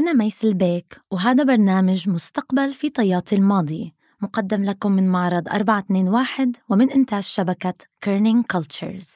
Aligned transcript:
أنا 0.00 0.12
ميس 0.12 0.44
البيك 0.44 1.00
وهذا 1.10 1.44
برنامج 1.44 2.08
مستقبل 2.08 2.72
في 2.72 2.88
طيات 2.90 3.32
الماضي 3.32 3.94
مقدم 4.20 4.64
لكم 4.64 4.92
من 4.92 5.08
معرض 5.08 5.48
421 5.48 6.52
ومن 6.68 6.90
إنتاج 6.90 7.22
شبكة 7.22 7.74
كيرنينج 8.00 8.44
كلتشرز 8.44 9.10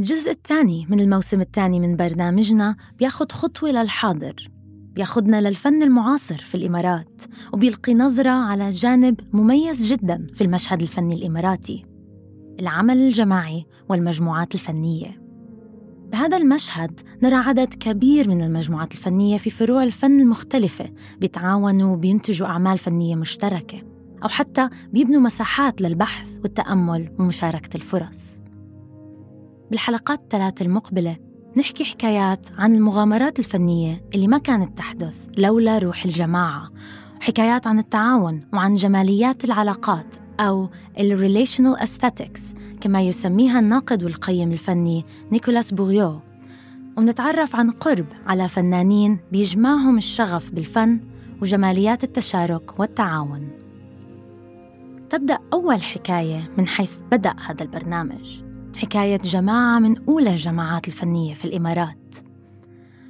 الجزء 0.00 0.30
الثاني 0.30 0.86
من 0.88 1.00
الموسم 1.00 1.40
الثاني 1.40 1.80
من 1.80 1.96
برنامجنا 1.96 2.76
بياخد 2.98 3.32
خطوة 3.32 3.70
للحاضر. 3.70 4.50
بياخدنا 4.94 5.48
للفن 5.48 5.82
المعاصر 5.82 6.38
في 6.38 6.54
الإمارات 6.54 7.22
وبيلقي 7.52 7.94
نظرة 7.94 8.30
على 8.30 8.70
جانب 8.70 9.20
مميز 9.32 9.92
جدا 9.92 10.26
في 10.34 10.44
المشهد 10.44 10.82
الفني 10.82 11.14
الإماراتي. 11.14 11.84
العمل 12.60 12.96
الجماعي 12.96 13.66
والمجموعات 13.88 14.54
الفنية. 14.54 15.22
بهذا 16.12 16.36
المشهد 16.36 17.00
نرى 17.22 17.34
عدد 17.34 17.74
كبير 17.74 18.28
من 18.28 18.42
المجموعات 18.42 18.92
الفنية 18.92 19.38
في 19.38 19.50
فروع 19.50 19.82
الفن 19.82 20.20
المختلفة 20.20 20.90
بيتعاونوا 21.20 21.92
وبينتجوا 21.92 22.48
أعمال 22.48 22.78
فنية 22.78 23.14
مشتركة 23.14 23.82
أو 24.22 24.28
حتى 24.28 24.68
بيبنوا 24.92 25.20
مساحات 25.20 25.80
للبحث 25.80 26.28
والتأمل 26.42 27.12
ومشاركة 27.18 27.76
الفرص. 27.76 28.45
بالحلقات 29.70 30.20
الثلاث 30.20 30.62
المقبلة 30.62 31.16
نحكي 31.56 31.84
حكايات 31.84 32.46
عن 32.58 32.74
المغامرات 32.74 33.38
الفنية 33.38 34.04
اللي 34.14 34.28
ما 34.28 34.38
كانت 34.38 34.78
تحدث 34.78 35.26
لولا 35.38 35.78
روح 35.78 36.04
الجماعة. 36.04 36.70
حكايات 37.20 37.66
عن 37.66 37.78
التعاون 37.78 38.40
وعن 38.52 38.74
جماليات 38.74 39.44
العلاقات 39.44 40.14
أو 40.40 40.70
ال 40.98 41.18
Relational 41.46 41.80
Aesthetics 41.80 42.56
كما 42.80 43.02
يسميها 43.02 43.58
الناقد 43.58 44.04
والقيم 44.04 44.52
الفني 44.52 45.04
نيكولاس 45.32 45.74
بوريو. 45.74 46.20
ونتعرف 46.98 47.56
عن 47.56 47.70
قرب 47.70 48.06
على 48.26 48.48
فنانين 48.48 49.18
بيجمعهم 49.32 49.96
الشغف 49.96 50.50
بالفن 50.52 51.00
وجماليات 51.42 52.04
التشارك 52.04 52.80
والتعاون. 52.80 53.48
تبدأ 55.10 55.38
أول 55.52 55.82
حكاية 55.82 56.50
من 56.58 56.66
حيث 56.66 56.92
بدأ 57.12 57.34
هذا 57.46 57.62
البرنامج. 57.62 58.45
حكاية 58.76 59.16
جماعة 59.16 59.78
من 59.78 60.04
أولى 60.08 60.30
الجماعات 60.30 60.88
الفنية 60.88 61.34
في 61.34 61.44
الإمارات. 61.44 62.14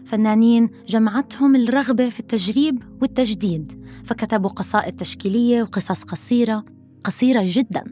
فنانين 0.05 0.70
جمعتهم 0.89 1.56
الرغبة 1.56 2.09
في 2.09 2.20
التجريب 2.20 2.83
والتجديد 3.03 3.84
فكتبوا 4.05 4.50
قصائد 4.50 4.97
تشكيلية 4.97 5.62
وقصص 5.62 6.03
قصيرة 6.03 6.64
قصيرة 7.05 7.42
جدا 7.44 7.84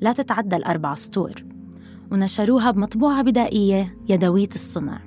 لا 0.00 0.12
تتعدى 0.12 0.56
الأربع 0.56 0.94
سطور. 0.94 1.32
ونشروها 2.12 2.70
بمطبوعة 2.70 3.22
بدائية 3.22 3.96
يدوية 4.08 4.48
الصنع. 4.54 5.00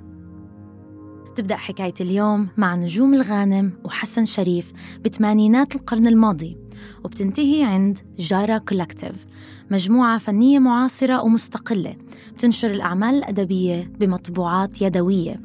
تبدأ 1.34 1.56
حكاية 1.56 1.94
اليوم 2.00 2.48
مع 2.56 2.74
نجوم 2.74 3.14
الغانم 3.14 3.72
وحسن 3.84 4.24
شريف 4.24 4.72
بثمانينات 5.04 5.76
القرن 5.76 6.06
الماضي. 6.06 6.56
وبتنتهي 7.04 7.64
عند 7.64 7.98
جارا 8.18 8.58
كولكتيف 8.58 9.26
مجموعة 9.70 10.18
فنية 10.18 10.58
معاصرة 10.58 11.22
ومستقلة 11.22 11.96
بتنشر 12.34 12.70
الأعمال 12.70 13.14
الأدبية 13.14 13.92
بمطبوعات 13.98 14.82
يدوية. 14.82 15.40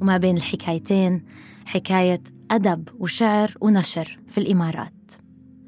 وما 0.00 0.16
بين 0.16 0.36
الحكايتين 0.36 1.24
حكاية 1.66 2.22
أدب 2.50 2.88
وشعر 2.98 3.54
ونشر 3.60 4.18
في 4.28 4.38
الإمارات. 4.38 5.12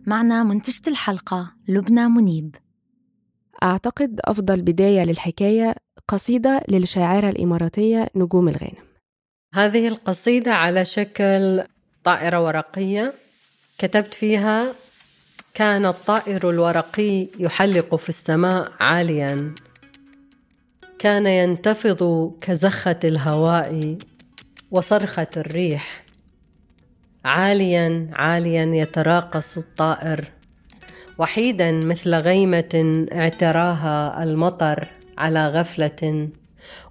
معنا 0.07 0.43
منتجة 0.43 0.91
الحلقة 0.91 1.53
لبنى 1.69 2.09
منيب. 2.09 2.55
أعتقد 3.63 4.21
أفضل 4.25 4.63
بداية 4.63 5.05
للحكاية 5.05 5.75
قصيدة 6.09 6.61
للشاعرة 6.69 7.29
الإماراتية 7.29 8.09
نجوم 8.17 8.49
الغانم. 8.49 8.85
هذه 9.55 9.89
القصيدة 9.89 10.55
على 10.55 10.85
شكل 10.85 11.65
طائرة 12.05 12.45
ورقية. 12.45 13.13
كتبت 13.81 14.15
فيها 14.15 14.73
كان 15.55 15.87
الطائر 15.87 16.51
الورقي 16.51 17.27
يحلق 17.39 17.95
في 17.95 18.09
السماء 18.09 18.73
عاليا. 18.81 19.55
كان 20.99 21.27
ينتفض 21.27 22.33
كزخة 22.41 22.99
الهواء 23.05 23.99
وصرخة 24.71 25.27
الريح. 25.37 26.05
عاليا 27.25 28.11
عاليا 28.13 28.65
يتراقص 28.83 29.59
الطائر. 29.59 30.25
وحيدا 31.19 31.73
مثل 31.73 32.15
غيمة 32.15 33.07
اعتراها 33.13 34.23
المطر 34.23 34.89
على 35.19 35.49
غفلة. 35.49 36.29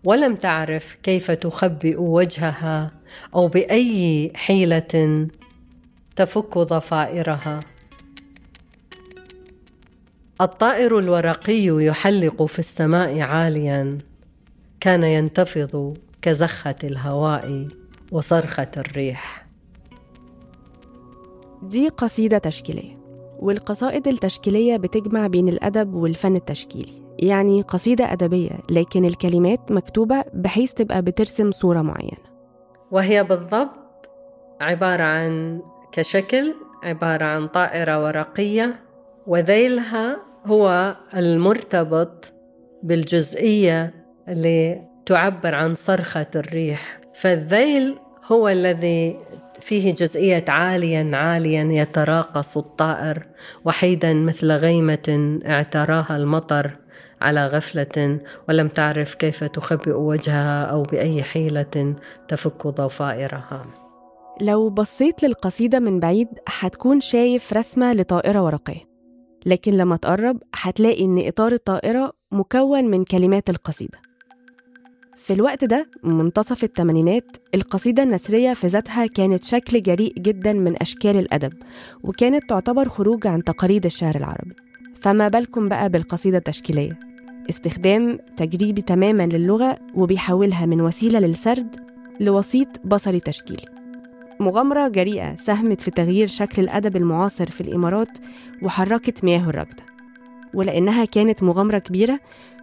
ولم 0.03 0.35
تعرف 0.35 0.94
كيف 1.03 1.31
تخبئ 1.31 1.95
وجهها 1.97 2.91
أو 3.35 3.47
بأي 3.47 4.31
حيلة 4.35 5.27
تفك 6.15 6.57
ضفائرها 6.57 7.59
الطائر 10.41 10.99
الورقي 10.99 11.65
يحلق 11.65 12.43
في 12.43 12.59
السماء 12.59 13.19
عاليا. 13.19 13.97
كان 14.79 15.03
ينتفض 15.03 15.97
كزخة 16.21 16.75
الهواء 16.83 17.67
وصرخة 18.11 18.71
الريح. 18.77 19.45
دي 21.63 21.89
قصيدة 21.89 22.37
تشكيلية. 22.37 22.99
والقصائد 23.39 24.07
التشكيلية 24.07 24.77
بتجمع 24.77 25.27
بين 25.27 25.49
الأدب 25.49 25.93
والفن 25.93 26.35
التشكيلي. 26.35 27.03
يعني 27.19 27.61
قصيدة 27.61 28.13
أدبية 28.13 28.59
لكن 28.69 29.05
الكلمات 29.05 29.71
مكتوبة 29.71 30.23
بحيث 30.33 30.73
تبقى 30.73 31.01
بترسم 31.01 31.51
صورة 31.51 31.81
معينة. 31.81 32.29
وهي 32.91 33.23
بالضبط 33.23 34.09
عبارة 34.61 35.03
عن 35.03 35.61
كشكل 35.91 36.53
عبارة 36.83 37.25
عن 37.25 37.47
طائرة 37.47 38.03
ورقية 38.03 38.75
وذيلها 39.27 40.17
هو 40.45 40.95
المرتبط 41.16 42.33
بالجزئية 42.83 43.94
اللي 44.27 44.81
تعبر 45.05 45.55
عن 45.55 45.75
صرخة 45.75 46.27
الريح. 46.35 47.00
فالذيل 47.13 47.95
هو 48.31 48.50
الذي 48.50 49.19
فيه 49.61 49.94
جزئية 49.94 50.45
عاليا 50.47 51.11
عاليا 51.13 51.81
يتراقص 51.81 52.57
الطائر 52.57 53.25
وحيدا 53.66 54.13
مثل 54.13 54.51
غيمة 54.51 55.39
اعتراها 55.45 56.17
المطر 56.17 56.71
على 57.21 57.47
غفلة 57.47 58.19
ولم 58.50 58.67
تعرف 58.67 59.16
كيف 59.16 59.44
تخبئ 59.44 59.94
وجهها 59.94 60.63
أو 60.63 60.83
بأي 60.83 61.23
حيلة 61.23 61.95
تفك 62.27 62.67
ضفائرها. 62.67 63.66
لو 64.41 64.69
بصيت 64.69 65.23
للقصيدة 65.23 65.79
من 65.79 66.00
بعيد 66.00 66.27
هتكون 66.47 67.01
شايف 67.01 67.53
رسمة 67.53 67.94
لطائرة 67.94 68.41
ورقية. 68.44 68.89
لكن 69.45 69.72
لما 69.73 69.95
تقرب 69.95 70.44
هتلاقي 70.55 71.05
إن 71.05 71.27
إطار 71.27 71.51
الطائرة 71.51 72.13
مكون 72.31 72.85
من 72.85 73.03
كلمات 73.03 73.50
القصيدة. 73.50 74.00
في 75.16 75.33
الوقت 75.33 75.66
ده 75.66 75.89
منتصف 76.03 76.63
الثمانينات 76.63 77.38
القصيدة 77.55 78.03
النثرية 78.03 78.53
في 78.53 78.67
ذاتها 78.67 79.05
كانت 79.05 79.44
شكل 79.44 79.81
جريء 79.81 80.13
جدا 80.13 80.53
من 80.53 80.81
أشكال 80.81 81.17
الأدب 81.17 81.53
وكانت 82.03 82.50
تعتبر 82.50 82.89
خروج 82.89 83.27
عن 83.27 83.44
تقاليد 83.44 83.85
الشعر 83.85 84.16
العربي. 84.16 84.56
فما 85.01 85.27
بالكم 85.27 85.69
بقى 85.69 85.89
بالقصيدة 85.89 86.38
التشكيلية؟ 86.38 87.00
استخدام 87.50 88.19
تجريبي 88.38 88.81
تماما 88.81 89.27
للغة 89.27 89.77
وبيحولها 89.95 90.65
من 90.65 90.81
وسيلة 90.81 91.19
للسرد 91.19 91.75
لوسيط 92.19 92.68
بصري 92.86 93.19
تشكيلي. 93.19 93.78
مغامرة 94.41 94.88
جريئة 94.88 95.36
ساهمت 95.36 95.81
في 95.81 95.91
تغيير 95.91 96.27
شكل 96.27 96.62
الأدب 96.62 96.95
المعاصر 96.95 97.51
في 97.51 97.62
الإمارات 97.62 98.18
وحركت 98.62 99.24
مياه 99.24 99.50
الركضة 99.50 99.83
ولأنها 100.53 101.06
كانت 101.06 101.44
مغامرة 101.44 101.80
كبيرة 101.80 102.19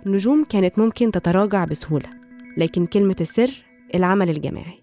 نجوم 0.06 0.44
كانت 0.44 0.78
ممكن 0.78 1.10
تتراجع 1.10 1.64
بسهولة 1.64 2.08
لكن 2.56 2.86
كلمة 2.86 3.16
السر 3.20 3.50
العمل 3.94 4.30
الجماعي. 4.30 4.82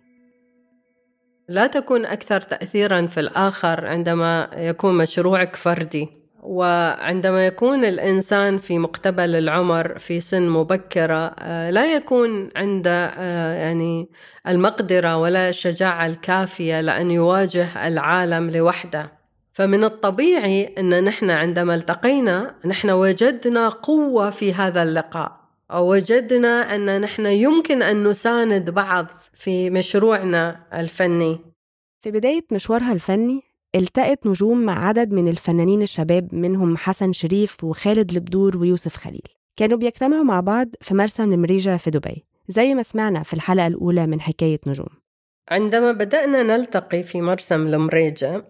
لا 1.49 1.67
تكون 1.67 2.05
أكثر 2.05 2.41
تأثيرا 2.41 3.07
في 3.07 3.19
الآخر 3.19 3.85
عندما 3.85 4.49
يكون 4.53 4.97
مشروعك 4.97 5.55
فردي. 5.55 6.22
وعندما 6.43 7.45
يكون 7.45 7.85
الإنسان 7.85 8.57
في 8.57 8.79
مقتبل 8.79 9.35
العمر 9.35 9.97
في 9.97 10.19
سن 10.19 10.49
مبكرة 10.49 11.35
آه، 11.39 11.69
لا 11.69 11.93
يكون 11.95 12.49
عنده 12.55 13.05
آه، 13.05 13.53
يعني 13.53 14.09
المقدرة 14.47 15.17
ولا 15.17 15.49
الشجاعة 15.49 16.05
الكافية 16.05 16.81
لأن 16.81 17.11
يواجه 17.11 17.87
العالم 17.87 18.49
لوحده. 18.49 19.11
فمن 19.53 19.83
الطبيعي 19.83 20.73
أن 20.77 21.03
نحن 21.03 21.29
عندما 21.29 21.75
التقينا 21.75 22.55
نحن 22.65 22.89
وجدنا 22.89 23.69
قوة 23.69 24.29
في 24.29 24.53
هذا 24.53 24.83
اللقاء. 24.83 25.43
وجدنا 25.73 26.75
أن 26.75 27.01
نحن 27.01 27.25
يمكن 27.25 27.81
أن 27.81 28.03
نساند 28.03 28.69
بعض 28.69 29.07
في 29.33 29.69
مشروعنا 29.69 30.59
الفني. 30.73 31.39
في 32.01 32.11
بداية 32.11 32.45
مشوارها 32.51 32.93
الفني 32.93 33.52
التقت 33.75 34.27
نجوم 34.27 34.65
مع 34.65 34.87
عدد 34.87 35.13
من 35.13 35.27
الفنانين 35.27 35.81
الشباب 35.81 36.35
منهم 36.35 36.77
حسن 36.77 37.13
شريف 37.13 37.63
وخالد 37.63 38.11
البدور 38.11 38.57
ويوسف 38.57 38.97
خليل. 38.97 39.27
كانوا 39.55 39.77
بيجتمعوا 39.77 40.23
مع 40.23 40.39
بعض 40.39 40.67
في 40.81 40.93
مرسم 40.93 41.33
المريجة 41.33 41.77
في 41.77 41.89
دبي 41.89 42.25
زي 42.47 42.73
ما 42.73 42.83
سمعنا 42.83 43.23
في 43.23 43.33
الحلقة 43.33 43.67
الأولى 43.67 44.07
من 44.07 44.21
حكاية 44.21 44.59
نجوم. 44.67 44.87
عندما 45.49 45.91
بدأنا 45.91 46.43
نلتقي 46.43 47.03
في 47.03 47.21
مرسم 47.21 47.67
المريجة 47.67 48.45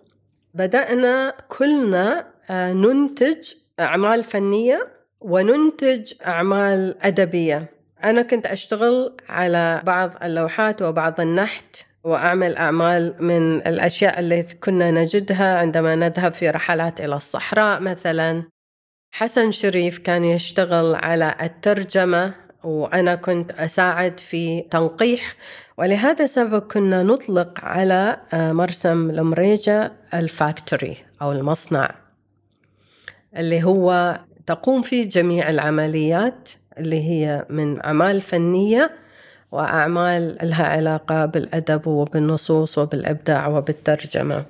بدأنا 0.54 1.36
كلنا 1.48 2.28
آه، 2.50 2.74
ننتج 2.74 3.52
أعمال 3.80 4.24
فنية 4.24 4.88
وننتج 5.22 6.14
أعمال 6.28 6.98
أدبية. 7.02 7.70
أنا 8.04 8.22
كنت 8.22 8.46
أشتغل 8.46 9.18
على 9.30 9.82
بعض 9.86 10.12
اللوحات 10.24 10.82
وبعض 10.82 11.22
النحت. 11.22 11.78
وأعمل 12.04 12.56
أعمال 12.56 13.16
من 13.20 13.56
الأشياء 13.68 14.20
التي 14.20 14.56
كنا 14.56 14.92
نجدها 14.92 15.58
عندما 15.58 15.96
نذهب 15.96 16.34
في 16.34 16.50
رحلات 16.50 17.02
إلى 17.02 17.16
الصحراء 17.16 17.80
مثلا. 17.80 18.44
حسن 19.12 19.52
شريف 19.52 19.98
كان 19.98 20.24
يشتغل 20.24 20.96
على 20.96 21.36
الترجمة 21.42 22.34
وأنا 22.64 23.16
كنت 23.16 23.52
أساعد 23.52 24.20
في 24.20 24.62
تنقيح. 24.62 25.36
ولهذا 25.78 26.24
السبب 26.24 26.62
كنا 26.62 27.04
نطلق 27.04 27.60
على 27.66 28.18
آه، 28.34 28.52
مرسم 28.52 29.10
المريجة 29.10 29.92
الفاكتوري 30.14 30.98
أو 31.22 31.32
المصنع 31.32 31.96
اللي 33.38 33.64
هو 33.64 34.20
تقوم 34.46 34.82
فيه 34.82 35.10
جميع 35.10 35.50
العمليات 35.50 36.50
اللي 36.78 37.10
هي 37.10 37.46
من 37.50 37.86
أعمال 37.86 38.22
فنية. 38.22 39.03
وأعمال 39.54 40.38
لها 40.44 40.66
علاقة 40.66 41.26
بالأدب 41.26 41.88
وبالنصوص 41.88 42.78
وبالإبداع 42.78 43.48
وبالترجمة. 43.48 44.46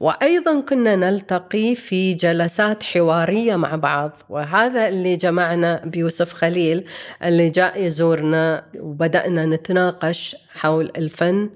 وأيضا 0.00 0.60
كنا 0.60 0.96
نلتقي 0.96 1.74
في 1.74 2.14
جلسات 2.14 2.82
حوارية 2.82 3.56
مع 3.56 3.76
بعض 3.76 4.12
وهذا 4.28 4.88
اللي 4.88 5.16
جمعنا 5.16 5.82
بيوسف 5.84 6.32
خليل 6.32 6.84
اللي 7.24 7.48
جاء 7.48 7.82
يزورنا 7.82 8.64
وبدأنا 8.80 9.46
نتناقش 9.46 10.36
حول 10.54 10.92
الفن 10.96 11.50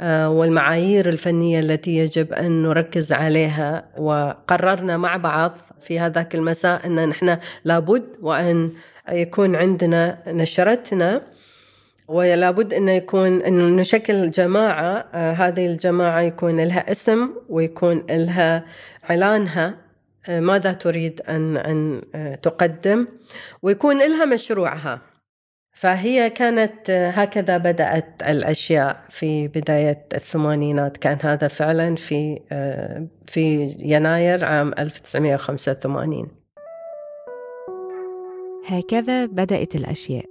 آه، 0.00 0.30
والمعايير 0.30 1.08
الفنية 1.08 1.60
التي 1.60 1.96
يجب 1.96 2.32
أن 2.32 2.62
نركز 2.62 3.12
عليها. 3.12 3.84
وقررنا 3.98 4.96
مع 4.96 5.16
بعض 5.16 5.56
في 5.80 6.00
هذاك 6.00 6.34
المساء 6.34 6.86
أن 6.86 7.08
نحن 7.08 7.38
لابد 7.64 8.04
وأن 8.20 8.70
يكون 9.12 9.56
عندنا 9.56 10.18
نشرتنا 10.26 11.33
ولا 12.08 12.50
بد 12.50 12.74
إنه 12.74 12.92
يكون 12.92 13.42
إنه 13.42 13.64
نشكل 13.64 14.30
جماعة 14.30 15.08
آه 15.14 15.32
هذه 15.32 15.66
الجماعة 15.66 16.20
يكون 16.20 16.60
لها 16.60 16.92
اسم 16.92 17.30
ويكون 17.48 18.06
لها 18.10 18.64
إعلانها 19.10 19.74
آه 20.28 20.40
ماذا 20.40 20.72
تريد 20.72 21.20
أن 21.28 21.56
أن 21.56 22.02
آه 22.14 22.34
تقدم 22.34 23.06
ويكون 23.62 23.98
لها 23.98 24.24
مشروعها. 24.24 25.00
فهي 25.74 26.30
كانت 26.30 26.90
آه، 26.90 27.10
هكذا 27.10 27.56
بدأت 27.56 28.22
الأشياء 28.22 29.04
في 29.08 29.48
بداية 29.48 30.06
الثمانينات. 30.14 30.96
كان 30.96 31.18
هذا 31.22 31.48
فعلا 31.48 31.96
في 31.96 32.40
آه، 32.52 33.06
في 33.26 33.76
يناير 33.78 34.44
عام 34.44 34.72
1985 34.78 36.28
هكذا 38.66 39.26
بدأت 39.26 39.74
الأشياء. 39.74 40.24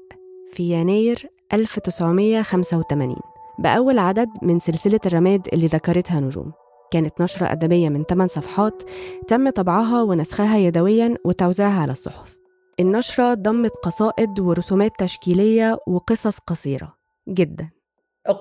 في 0.53 0.63
يناير 0.63 1.32
1985 1.53 3.15
بأول 3.59 3.99
عدد 3.99 4.29
من 4.41 4.59
سلسلة 4.59 4.99
الرماد 5.05 5.47
اللي 5.53 5.67
ذكرتها 5.67 6.19
نجوم. 6.19 6.53
كانت 6.91 7.21
نشرة 7.21 7.51
أدبية 7.51 7.89
من 7.89 8.03
8 8.03 8.27
صفحات 8.27 8.83
تم 9.27 9.49
طبعها 9.49 10.01
ونسخها 10.01 10.57
يدويا 10.57 11.17
وتوزيعها 11.25 11.81
على 11.81 11.91
الصحف. 11.91 12.35
النشرة 12.79 13.33
ضمت 13.33 13.71
قصائد 13.71 14.39
ورسومات 14.39 14.91
تشكيلية 14.99 15.77
وقصص 15.87 16.39
قصيرة 16.39 16.93
جدا. 17.29 17.69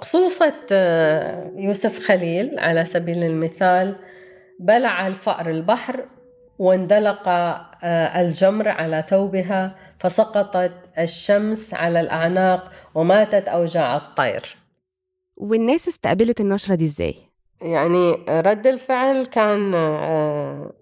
قصوصة 0.00 0.54
آه، 0.72 1.52
يوسف 1.56 2.00
خليل 2.00 2.58
على 2.58 2.84
سبيل 2.84 3.22
المثال 3.22 3.96
بلع 4.60 5.06
الفأر 5.06 5.50
البحر 5.50 6.08
واندلق 6.62 7.28
آه، 7.28 8.20
الجمر 8.20 8.68
على 8.68 9.04
ثوبها 9.08 9.76
فسقطت 9.98 10.72
الشمس 10.98 11.74
على 11.74 12.00
الأعناق 12.00 12.72
وماتت 12.94 13.48
أوجاع 13.48 13.96
الطير. 13.96 14.56
والناس 15.36 15.88
استقبلت 15.88 16.40
النشرة 16.40 16.74
دي 16.74 16.84
إزاي؟ 16.84 17.14
يعني 17.62 18.12
رد 18.28 18.66
الفعل 18.66 19.26
كان 19.26 19.74
آه، 19.74 20.72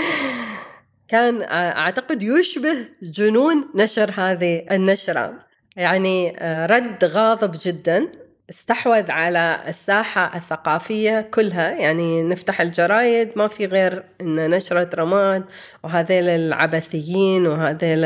كان 1.10 1.42
أعتقد 1.52 2.22
يشبه 2.22 2.88
جنون 3.02 3.64
نشر 3.74 4.10
هذه 4.16 4.66
النشرة. 4.70 5.34
يعني 5.76 6.36
آه، 6.38 6.66
رد 6.66 7.04
غاضب 7.04 7.52
جدا. 7.64 8.08
استحوذ 8.50 9.10
على 9.10 9.60
الساحة 9.68 10.36
الثقافية 10.36 11.20
كلها. 11.34 11.70
يعني 11.70 12.22
نفتح 12.22 12.60
الجرايد 12.60 13.28
ما 13.36 13.48
في 13.48 13.66
غير 13.66 14.04
إن 14.20 14.50
نشرة 14.50 14.90
رماد 14.94 15.44
وهذيل 15.84 16.28
العبثيين 16.28 17.46
وهذيل 17.46 18.04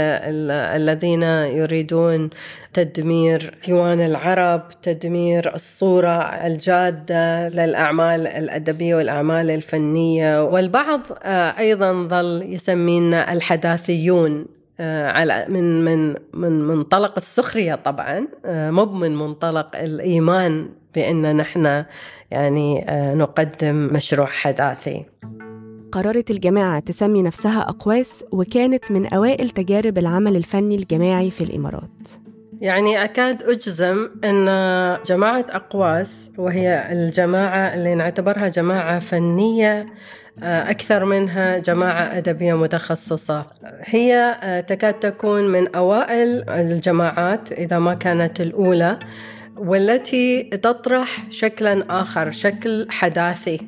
الذين 0.49 1.23
يريدون 1.23 2.31
تدمير 2.73 3.59
ديوان 3.67 4.01
العرب 4.01 4.69
تدمير 4.83 5.55
الصورة 5.55 6.23
الجادة 6.23 7.49
للأعمال 7.49 8.27
الأدبية 8.27 8.95
والأعمال 8.95 9.51
الفنية. 9.51 10.45
والبعض 10.45 11.01
آه، 11.23 11.59
أيضا 11.59 12.09
ظل 12.09 12.43
يسمينا 12.49 13.33
الحداثيون. 13.33 14.54
على 14.81 15.47
من 15.49 15.85
من 15.85 16.15
من 16.35 16.67
منطلق 16.67 17.13
السخرية 17.17 17.75
طبعا 17.75 18.29
آه، 18.45 18.71
مو 18.71 18.85
من 18.85 19.17
منطلق 19.17 19.77
الإيمان 19.77 20.69
بأن 20.95 21.37
نحن 21.37 21.85
يعني 22.31 22.91
آه، 22.91 23.15
نقدم 23.15 23.75
مشروع 23.75 24.27
حداثي. 24.27 25.05
قررت 25.93 26.31
الجماعة 26.31 26.81
تسمي 26.81 27.23
نفسها 27.23 27.61
أقواس 27.61 28.25
وكانت 28.33 28.93
من 28.93 29.07
أوائل 29.07 29.51
تجارب 29.51 29.99
العمل 29.99 30.37
الفني 30.37 30.75
الجماعي 30.75 31.31
في 31.31 31.45
الإمارات 31.45 32.09
يعني 32.61 33.05
أكاد 33.05 33.43
أجزم 33.43 34.11
أن 34.25 34.47
جماعة 35.07 35.47
أقواس 35.51 36.31
وهي 36.39 36.93
الجماعة 36.93 37.75
اللي 37.75 37.95
نعتبرها 37.95 38.49
جماعة 38.49 38.99
فنية 38.99 39.81
آه، 39.81 39.87
أكثر 40.43 41.05
منها 41.05 41.59
جماعة 41.59 42.19
أدبية 42.19 42.55
متخصصة. 42.55 43.47
هي 43.81 44.39
آه، 44.43 44.61
تكاد 44.61 44.95
تكون 44.95 45.49
من 45.49 45.75
أوائل 45.75 46.51
الجماعات 46.51 47.53
إذا 47.53 47.79
ما 47.79 47.95
كانت 47.95 48.41
الأولى 48.41 48.99
والتي 49.57 50.43
تطرح 50.43 51.31
شكلا 51.31 51.85
آخر 52.01 52.31
شكل 52.31 52.87
حداثي. 52.91 53.61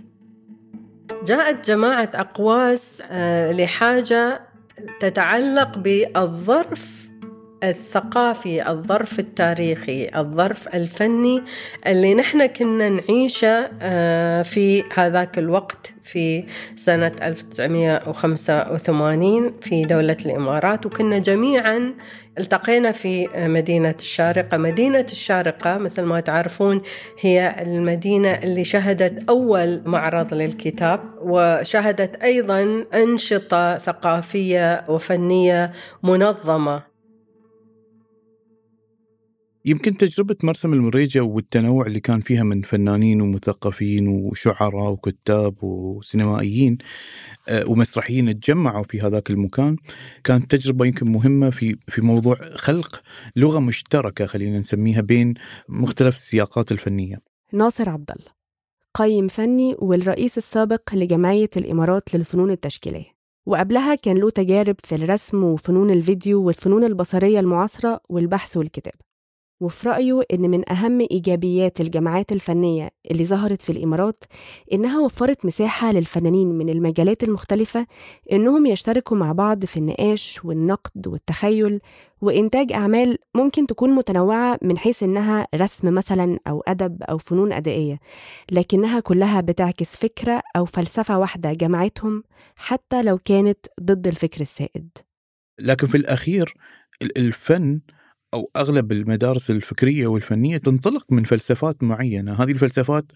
جاءت 1.24 1.70
جماعة 1.70 2.10
أقواس 2.14 3.02
آه، 3.10 3.52
لحاجة 3.52 4.40
تتعلق 5.00 5.78
بالظرف 5.78 7.08
الثقافي 7.64 8.68
الظرف 8.68 9.18
التاريخي 9.18 10.08
الظرف 10.16 10.68
الفني 10.74 11.42
اللي 11.86 12.14
نحن 12.14 12.46
كنا 12.46 12.88
نعيشه 12.88 13.70
آه، 13.82 14.42
في 14.42 14.84
هذاك 14.94 15.38
الوقت 15.38 15.92
في 16.02 16.44
سنة 16.76 17.12
1985 17.22 19.52
في 19.60 19.82
دولة 19.82 20.16
الإمارات 20.26 20.86
وكنا 20.86 21.18
جميعا 21.18 21.94
التقينا 22.38 22.92
في 22.92 23.28
مدينة 23.36 23.94
الشارقة. 23.98 24.56
مدينة 24.56 25.06
الشارقة 25.10 25.78
مثل 25.78 26.02
ما 26.02 26.20
تعرفون 26.20 26.82
هي 27.20 27.56
المدينة 27.62 28.30
اللي 28.30 28.64
شهدت 28.64 29.28
أول 29.28 29.82
معرض 29.84 30.34
للكتاب 30.34 31.00
وشهدت 31.20 32.22
أيضا 32.22 32.84
أنشطة 32.94 33.78
ثقافية 33.78 34.84
وفنية 34.88 35.72
منظمة. 36.02 36.82
يمكن 39.66 39.96
تجربة 39.96 40.36
مرسم 40.42 40.72
المريجة 40.72 41.20
والتنوع 41.20 41.86
اللي 41.86 42.00
كان 42.00 42.20
فيها 42.20 42.42
من 42.42 42.62
فنانين 42.62 43.20
ومثقفين 43.20 44.08
وشعراء 44.08 44.90
وكتاب 44.90 45.64
وسينمائيين 45.64 46.78
آه، 47.48 47.70
ومسرحيين 47.70 48.40
تجمعوا 48.40 48.84
في 48.84 49.00
هذاك 49.00 49.30
المكان 49.30 49.76
كانت 50.24 50.50
تجربة 50.54 50.86
يمكن 50.86 51.12
مهمة 51.12 51.50
في 51.50 51.76
في 51.88 52.00
موضوع 52.00 52.36
خلق 52.54 53.02
لغة 53.36 53.58
مشتركة 53.58 54.26
خلينا 54.26 54.58
نسميها 54.58 55.00
بين 55.00 55.34
مختلف 55.68 56.16
السياقات 56.16 56.72
الفنية. 56.72 57.16
ناصر 57.52 57.90
عبد 57.90 58.10
الله 58.10 58.36
قيم 58.94 59.28
فني 59.28 59.76
والرئيس 59.78 60.38
السابق 60.38 60.94
لجمعية 60.94 61.50
الإمارات 61.56 62.14
للفنون 62.14 62.50
التشكيلية 62.50 63.16
وقبلها 63.46 63.94
كان 63.94 64.16
له 64.18 64.30
تجارب 64.30 64.76
في 64.84 64.94
الرسم 64.94 65.44
وفنون 65.44 65.90
الفيديو 65.90 66.42
والفنون 66.42 66.84
البصرية 66.84 67.40
المعاصرة 67.40 68.00
والبحث 68.08 68.56
والكتابة 68.56 69.05
وفي 69.60 69.88
رأيه 69.88 70.22
إن 70.32 70.40
من 70.40 70.72
أهم 70.72 71.00
إيجابيات 71.00 71.80
الجامعات 71.80 72.32
الفنية 72.32 72.90
اللي 73.10 73.26
ظهرت 73.26 73.62
في 73.62 73.72
الإمارات 73.72 74.24
إنها 74.72 75.00
وفرت 75.00 75.46
مساحة 75.46 75.92
للفنانين 75.92 76.48
من 76.48 76.68
المجالات 76.68 77.22
المختلفة 77.22 77.86
إنهم 78.32 78.66
يشتركوا 78.66 79.16
مع 79.16 79.32
بعض 79.32 79.64
في 79.64 79.76
النقاش 79.76 80.40
والنقد 80.44 81.06
والتخيل 81.06 81.80
وإنتاج 82.20 82.72
أعمال 82.72 83.18
ممكن 83.34 83.66
تكون 83.66 83.90
متنوعة 83.90 84.58
من 84.62 84.78
حيث 84.78 85.02
إنها 85.02 85.46
رسم 85.54 85.94
مثلا 85.94 86.38
أو 86.48 86.62
أدب 86.68 87.02
أو 87.02 87.18
فنون 87.18 87.52
أدائية 87.52 87.98
لكنها 88.52 89.00
كلها 89.00 89.40
بتعكس 89.40 89.96
فكرة 89.96 90.42
أو 90.56 90.64
فلسفة 90.64 91.18
واحدة 91.18 91.52
جمعتهم 91.52 92.22
حتى 92.56 93.02
لو 93.02 93.18
كانت 93.18 93.66
ضد 93.80 94.06
الفكر 94.06 94.40
السائد. 94.40 94.88
لكن 95.58 95.86
في 95.86 95.96
الأخير 95.96 96.54
الفن 97.02 97.80
أو 98.36 98.50
أغلب 98.56 98.92
المدارس 98.92 99.50
الفكرية 99.50 100.06
والفنية 100.06 100.56
تنطلق 100.56 101.04
من 101.12 101.24
فلسفات 101.24 101.82
معينة، 101.82 102.32
هذه 102.32 102.50
الفلسفات 102.50 103.12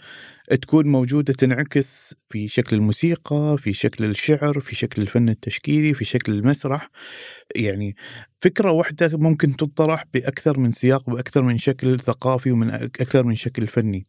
تكون 0.62 0.86
موجودة 0.86 1.32
تنعكس 1.32 2.14
في 2.28 2.48
شكل 2.48 2.76
الموسيقى، 2.76 3.56
في 3.58 3.72
شكل 3.72 4.04
الشعر، 4.04 4.60
في 4.60 4.74
شكل 4.76 5.02
الفن 5.02 5.28
التشكيلي، 5.28 5.94
في 5.94 6.04
شكل 6.04 6.32
المسرح. 6.32 6.90
يعني 7.56 7.96
فكرة 8.38 8.70
واحدة 8.70 9.10
ممكن 9.18 9.56
تطرح 9.56 10.04
بأكثر 10.14 10.58
من 10.58 10.72
سياق 10.72 11.10
بأكثر 11.10 11.42
من 11.42 11.58
شكل 11.58 12.00
ثقافي 12.00 12.50
ومن 12.50 12.70
أكثر 12.70 13.24
من 13.24 13.34
شكل 13.34 13.66
فني. 13.66 14.06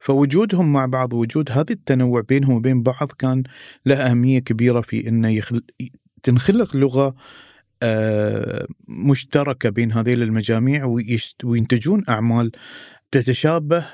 فوجودهم 0.00 0.72
مع 0.72 0.86
بعض 0.86 1.12
وجود 1.12 1.50
هذا 1.50 1.72
التنوع 1.72 2.20
بينهم 2.20 2.54
وبين 2.54 2.82
بعض 2.82 3.12
كان 3.18 3.42
له 3.86 3.96
أهمية 3.96 4.38
كبيرة 4.38 4.80
في 4.80 5.08
إنه 5.08 5.28
يخل... 5.28 5.62
تنخلق 6.22 6.76
لغة 6.76 7.14
مشتركة 8.88 9.70
بين 9.70 9.92
هذيل 9.92 10.22
المجاميع 10.22 10.84
وينتجون 11.44 12.04
أعمال 12.08 12.52
تتشابه 13.10 13.86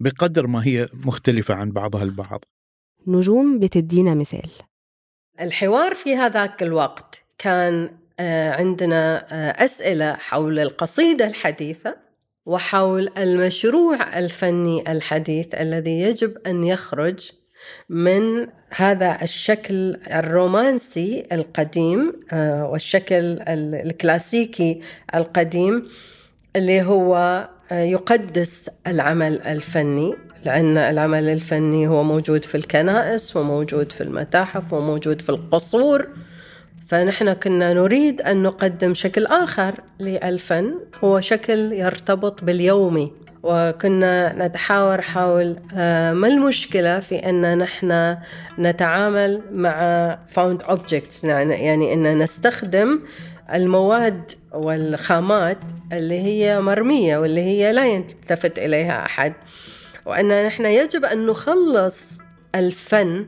بقدر 0.00 0.46
ما 0.46 0.66
هي 0.66 0.88
مختلفة 0.94 1.54
عن 1.54 1.70
بعضها 1.70 2.02
البعض. 2.02 2.44
نجوم 3.06 3.58
بتدينا 3.58 4.14
مثال. 4.14 4.50
الحوار 5.40 5.94
في 5.94 6.16
هذاك 6.16 6.62
الوقت 6.62 7.22
كان 7.38 7.90
آه، 8.20 8.50
عندنا 8.50 9.26
آه، 9.30 9.64
أسئلة 9.64 10.12
حول 10.12 10.58
القصيدة 10.58 11.26
الحديثة 11.26 11.96
وحول 12.46 13.12
المشروع 13.18 14.18
الفني 14.18 14.92
الحديث 14.92 15.54
الذي 15.54 16.00
يجب 16.00 16.38
أن 16.46 16.64
يخرج 16.64 17.30
من 17.88 18.46
هذا 18.70 19.22
الشكل 19.22 19.96
الرومانسي 20.12 21.26
القديم 21.32 22.12
آه، 22.32 22.66
والشكل 22.66 23.38
الكلاسيكي 23.48 24.80
القديم 25.14 25.88
اللي 26.56 26.82
هو 26.82 27.16
آه، 27.72 27.82
يقدس 27.82 28.70
العمل 28.86 29.42
الفني 29.42 30.14
لأن 30.44 30.78
العمل 30.78 31.28
الفني 31.28 31.88
هو 31.88 32.02
موجود 32.02 32.44
في 32.44 32.54
الكنائس 32.54 33.36
وموجود 33.36 33.92
في 33.92 34.00
المتاحف 34.00 34.72
وموجود 34.72 35.20
في 35.20 35.28
القصور. 35.28 36.08
فنحن 36.86 37.32
كنا 37.32 37.72
نريد 37.72 38.20
أن 38.22 38.42
نقدم 38.42 38.94
شكل 38.94 39.26
آخر 39.26 39.74
للفن 40.00 40.74
هو 41.04 41.20
شكل 41.20 41.72
يرتبط 41.72 42.44
باليومي. 42.44 43.12
وكنا 43.42 44.46
نتحاور 44.46 45.00
حول 45.00 45.56
آه، 45.74 46.12
ما 46.12 46.28
المشكلة 46.28 47.00
في 47.00 47.16
أن 47.16 47.58
نحن 47.58 48.16
نتعامل 48.58 49.42
مع 49.52 50.18
found 50.34 50.62
objects 50.62 51.24
يعني, 51.24 51.54
يعني 51.54 51.94
أن 51.94 52.18
نستخدم 52.18 53.00
المواد 53.54 54.32
والخامات 54.52 55.58
اللي 55.92 56.20
هي 56.20 56.60
مرمية 56.60 57.18
واللي 57.18 57.40
هي 57.40 57.72
لا 57.72 57.86
يلتفت 57.86 58.58
إليها 58.58 59.06
أحد. 59.06 59.32
وأن 60.06 60.46
نحن 60.46 60.64
يجب 60.64 61.04
أن 61.04 61.26
نخلص 61.26 62.18
الفن 62.54 63.26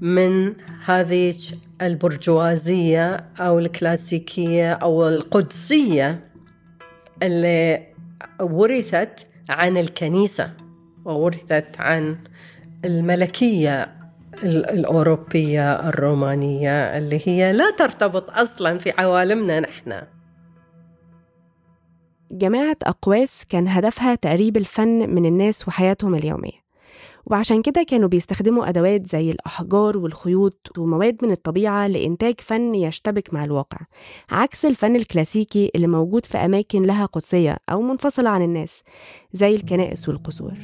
من 0.00 0.52
هذه 0.84 1.34
البرجوازية 1.82 3.24
أو 3.40 3.58
الكلاسيكية 3.58 4.72
أو 4.72 5.08
القدسية 5.08 6.20
اللي 7.22 7.86
ورثت 8.40 9.26
عن 9.48 9.76
الكنيسة 9.76 10.50
وورثت 11.04 11.66
عن 11.78 12.18
الملكية 12.84 13.96
الأوروبية 14.44 15.88
الرومانية 15.88 16.98
اللي 16.98 17.20
هي 17.24 17.52
لا 17.52 17.70
ترتبط 17.70 18.30
أصلا 18.30 18.78
في 18.78 18.90
عوالمنا 18.98 19.60
نحن. 19.60 20.02
جماعة 22.30 22.76
أقواس 22.82 23.44
كان 23.48 23.68
هدفها 23.68 24.14
تقريب 24.14 24.56
الفن 24.56 25.14
من 25.14 25.26
الناس 25.26 25.68
وحياتهم 25.68 26.14
اليومية. 26.14 26.65
وعشان 27.26 27.62
كده 27.62 27.82
كانوا 27.82 28.08
بيستخدموا 28.08 28.68
أدوات 28.68 29.06
زي 29.06 29.30
الأحجار 29.30 29.98
والخيوط 29.98 30.78
ومواد 30.78 31.24
من 31.24 31.30
الطبيعة 31.30 31.86
لإنتاج 31.86 32.40
فن 32.40 32.74
يشتبك 32.74 33.34
مع 33.34 33.44
الواقع 33.44 33.78
عكس 34.30 34.64
الفن 34.64 34.96
الكلاسيكي 34.96 35.70
اللي 35.74 35.86
موجود 35.86 36.24
في 36.24 36.38
أماكن 36.38 36.82
لها 36.82 37.06
قدسية 37.06 37.56
أو 37.70 37.82
منفصلة 37.82 38.30
عن 38.30 38.42
الناس 38.42 38.82
زي 39.32 39.54
الكنائس 39.54 40.08
والقصور. 40.08 40.58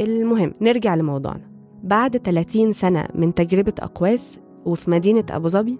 المهم 0.00 0.54
نرجع 0.60 0.94
لموضوعنا. 0.94 1.50
بعد 1.82 2.16
30 2.16 2.72
سنة 2.72 3.08
من 3.14 3.34
تجربة 3.34 3.74
أقواس 3.80 4.38
وفي 4.66 4.90
مدينة 4.90 5.24
أبو 5.30 5.48
ظبي 5.48 5.78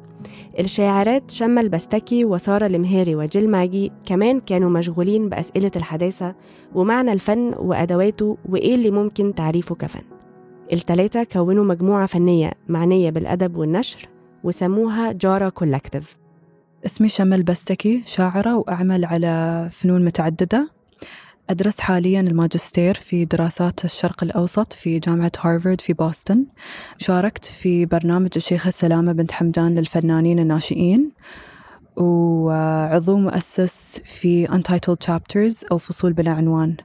الشاعرات 0.58 1.30
شمة 1.30 1.60
البستكي 1.60 2.24
وسارة 2.24 2.66
المهيري 2.66 3.14
وجيل 3.14 3.50
ماجي 3.50 3.92
كمان 4.06 4.40
كانوا 4.40 4.70
مشغولين 4.70 5.28
بأسئلة 5.28 5.70
الحداثة 5.76 6.34
ومعنى 6.74 7.12
الفن 7.12 7.54
وأدواته 7.58 8.38
وإيه 8.48 8.74
اللي 8.74 8.90
ممكن 8.90 9.34
تعريفه 9.34 9.74
كفن. 9.74 10.02
التلاتة 10.72 11.24
كونوا 11.24 11.64
مجموعة 11.64 12.06
فنية 12.06 12.52
معنية 12.68 13.10
بالأدب 13.10 13.56
والنشر 13.56 14.08
وسموها 14.44 15.12
جارة 15.12 15.48
كولكتيف. 15.48 16.16
اسمي 16.86 17.08
شمة 17.08 17.36
البستكي 17.36 18.02
شاعرة 18.06 18.56
وأعمل 18.56 19.04
على 19.04 19.68
فنون 19.72 20.04
متعددة. 20.04 20.79
أدرس 21.50 21.80
حاليا 21.80 22.20
الماجستير 22.20 22.94
في 22.94 23.24
دراسات 23.24 23.84
الشرق 23.84 24.24
الأوسط 24.24 24.72
في 24.72 24.98
جامعة 24.98 25.32
هارفارد 25.40 25.80
في 25.80 25.92
بوسطن. 25.92 26.46
شاركت 26.98 27.44
في 27.44 27.86
برنامج 27.86 28.30
الشيخة 28.36 28.70
سلامة 28.70 29.12
بنت 29.12 29.32
حمدان 29.32 29.74
للفنانين 29.74 30.38
الناشئين 30.38 31.10
وعضو 31.96 33.16
مؤسس 33.16 34.00
في 34.04 34.46
Untitled 34.46 35.06
Chapters 35.06 35.64
أو 35.72 35.78
فصول 35.78 36.12
بلا 36.12 36.30
عنوان. 36.30 36.76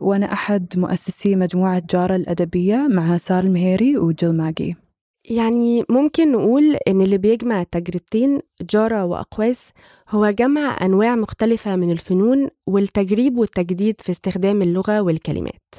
وأنا 0.00 0.32
أحد 0.32 0.66
مؤسسي 0.76 1.36
مجموعة 1.36 1.82
جارة 1.90 2.16
الأدبية 2.16 2.88
مع 2.90 3.16
سار 3.16 3.44
المهيري 3.44 3.98
وجيل 3.98 4.36
ماجي. 4.36 4.83
يعني 5.30 5.84
ممكن 5.90 6.32
نقول 6.32 6.76
إن 6.88 7.00
اللي 7.02 7.18
بيجمع 7.18 7.60
التجربتين 7.60 8.40
جارة 8.62 9.04
وأقواس 9.04 9.70
هو 10.10 10.30
جمع 10.30 10.78
أنواع 10.82 11.16
مختلفة 11.16 11.76
من 11.76 11.90
الفنون 11.90 12.48
والتجريب 12.66 13.38
والتجديد 13.38 14.00
في 14.00 14.12
استخدام 14.12 14.62
اللغة 14.62 15.00
والكلمات. 15.00 15.74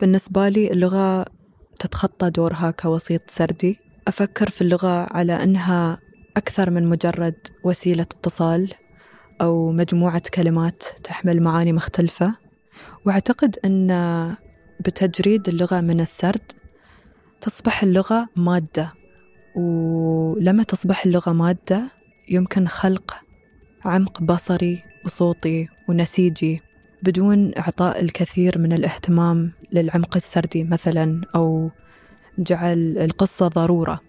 بالنسبة 0.00 0.48
لي 0.48 0.70
اللغة 0.70 1.24
تتخطى 1.78 2.30
دورها 2.30 2.70
كوسيط 2.70 3.30
سردي. 3.30 3.78
أفكر 4.08 4.50
في 4.50 4.60
اللغة 4.60 5.06
على 5.12 5.32
أنها 5.32 5.98
أكثر 6.36 6.70
من 6.70 6.86
مجرد 6.86 7.46
وسيلة 7.64 8.02
اتصال 8.02 8.74
أو 9.40 9.72
مجموعة 9.72 10.22
كلمات 10.34 10.82
تحمل 11.04 11.42
معاني 11.42 11.72
مختلفة. 11.72 12.34
وأعتقد 13.06 13.56
أن 13.64 14.36
بتجريد 14.80 15.48
اللغة 15.48 15.80
من 15.80 16.00
السرد 16.00 16.52
تصبح 17.40 17.82
اللغة 17.82 18.28
مادة 18.36 18.92
ولما 19.54 20.62
تصبح 20.62 21.04
اللغة 21.04 21.32
مادة 21.32 21.82
يمكن 22.28 22.68
خلق 22.68 23.14
عمق 23.84 24.22
بصري 24.22 24.82
وصوتي 25.04 25.68
ونسيجي 25.88 26.62
بدون 27.02 27.52
إعطاء 27.58 28.00
الكثير 28.00 28.58
من 28.58 28.72
الاهتمام 28.72 29.52
للعمق 29.72 30.16
السردي 30.16 30.64
مثلا 30.64 31.20
أو 31.34 31.70
جعل 32.38 32.98
القصة 32.98 33.48
ضرورة. 33.48 34.00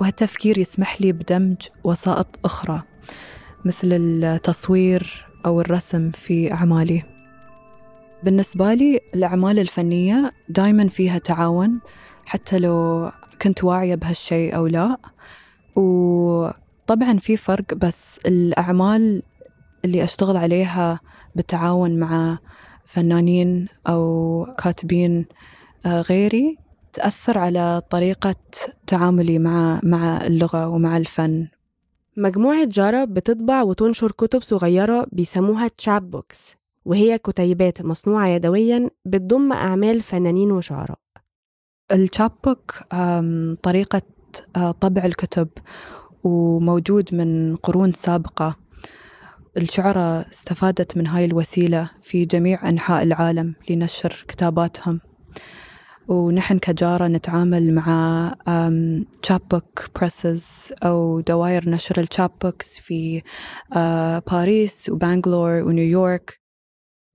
وهالتفكير 0.00 0.58
يسمح 0.58 1.00
لي 1.00 1.12
بدمج 1.12 1.56
وسائط 1.84 2.26
أخرى 2.44 2.82
مثل 3.64 3.88
التصوير 3.92 5.26
أو 5.46 5.60
الرسم 5.60 6.10
في 6.10 6.52
أعمالي. 6.52 7.02
بالنسبة 8.22 8.74
لي 8.74 9.00
الأعمال 9.14 9.58
الفنية 9.58 10.32
دايما 10.48 10.88
فيها 10.88 11.18
تعاون 11.18 11.80
حتى 12.28 12.58
لو 12.58 13.10
كنت 13.42 13.64
واعية 13.64 13.94
بهالشيء 13.94 14.56
أو 14.56 14.66
لا. 14.66 14.96
وطبعا 15.76 17.18
في 17.18 17.36
فرق 17.36 17.74
بس 17.74 18.18
الأعمال 18.26 19.22
اللي 19.84 20.04
أشتغل 20.04 20.36
عليها 20.36 21.00
بالتعاون 21.34 21.98
مع 21.98 22.38
فنانين 22.84 23.68
أو 23.88 24.46
كاتبين 24.58 25.26
آه، 25.86 26.00
غيري 26.00 26.56
تأثر 26.92 27.38
على 27.38 27.82
طريقة 27.90 28.34
تعاملي 28.86 29.38
مع 29.38 29.80
مع 29.82 30.26
اللغة 30.26 30.68
ومع 30.68 30.96
الفن. 30.96 31.48
مجموعة 32.16 32.64
جارة 32.64 33.04
بتطبع 33.04 33.62
وتنشر 33.62 34.10
كتب 34.12 34.42
صغيرة 34.42 35.06
بيسموها 35.12 35.68
chapbooks 35.68 36.56
وهي 36.84 37.18
كتيبات 37.18 37.82
مصنوعة 37.82 38.28
يدويا 38.28 38.90
بتضم 39.04 39.52
أعمال 39.52 40.02
فنانين 40.02 40.52
وشعراء. 40.52 40.98
ال 41.92 42.32
chapbook 42.44 42.78
طريقة 43.62 44.02
آه، 44.56 44.70
طبع 44.70 45.04
الكتب 45.04 45.48
وموجود 46.24 47.14
من 47.14 47.56
قرون 47.56 47.92
سابقة. 47.92 48.56
الشعراء 49.56 50.28
استفادت 50.30 50.96
من 50.96 51.06
هاي 51.06 51.24
الوسيلة 51.24 51.90
في 52.02 52.24
جميع 52.24 52.68
أنحاء 52.68 53.02
العالم 53.02 53.54
لنشر 53.70 54.24
كتاباتهم. 54.28 55.00
ونحن 56.08 56.58
كجارة 56.58 57.06
نتعامل 57.06 57.74
مع 57.74 58.34
chapbook 59.22 59.86
presses 59.96 60.72
أو 60.84 61.20
دوائر 61.20 61.68
نشر 61.68 62.00
ال 62.00 62.08
chapbooks 62.08 62.78
في 62.78 63.22
آه، 63.76 64.22
باريس 64.30 64.88
وبانجلور 64.88 65.50
ونيويورك 65.50 66.40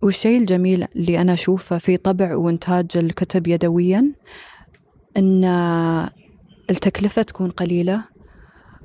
والشيء 0.03 0.37
الجميل 0.37 0.87
اللي 0.95 1.21
أنا 1.21 1.33
أشوفه 1.33 1.77
في 1.77 1.97
طبع 1.97 2.35
وإنتاج 2.35 2.87
الكتب 2.95 3.47
يدويا 3.47 4.13
أن 5.17 5.43
التكلفة 6.69 7.21
تكون 7.21 7.49
قليلة 7.49 8.03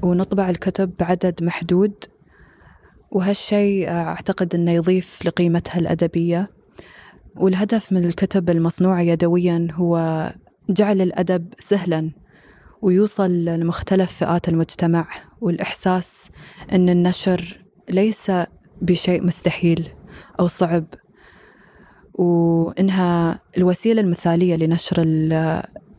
ونطبع 0.02 0.50
الكتب 0.50 0.92
بعدد 0.98 1.42
محدود 1.42 1.94
وهالشيء 3.10 3.88
أعتقد 3.88 4.54
أنه 4.54 4.72
يضيف 4.72 5.26
لقيمتها 5.26 5.78
الأدبية. 5.78 6.50
والهدف 7.36 7.92
من 7.92 8.04
الكتب 8.04 8.50
المصنوعة 8.50 9.00
يدويا 9.00 9.68
هو 9.72 10.24
جعل 10.70 11.00
الأدب 11.00 11.54
سهلا 11.60 12.10
ويوصل 12.82 13.44
لمختلف 13.44 14.12
فئات 14.12 14.48
المجتمع 14.48 15.08
والإحساس 15.40 16.30
أن 16.72 16.88
النشر 16.88 17.58
ليس 17.90 18.32
بشيء 18.82 19.26
مستحيل 19.26 19.88
أو 20.40 20.46
صعب 20.46 20.84
وإنها 22.14 23.38
الوسيلة 23.56 24.00
المثالية 24.00 24.56
لنشر 24.56 25.02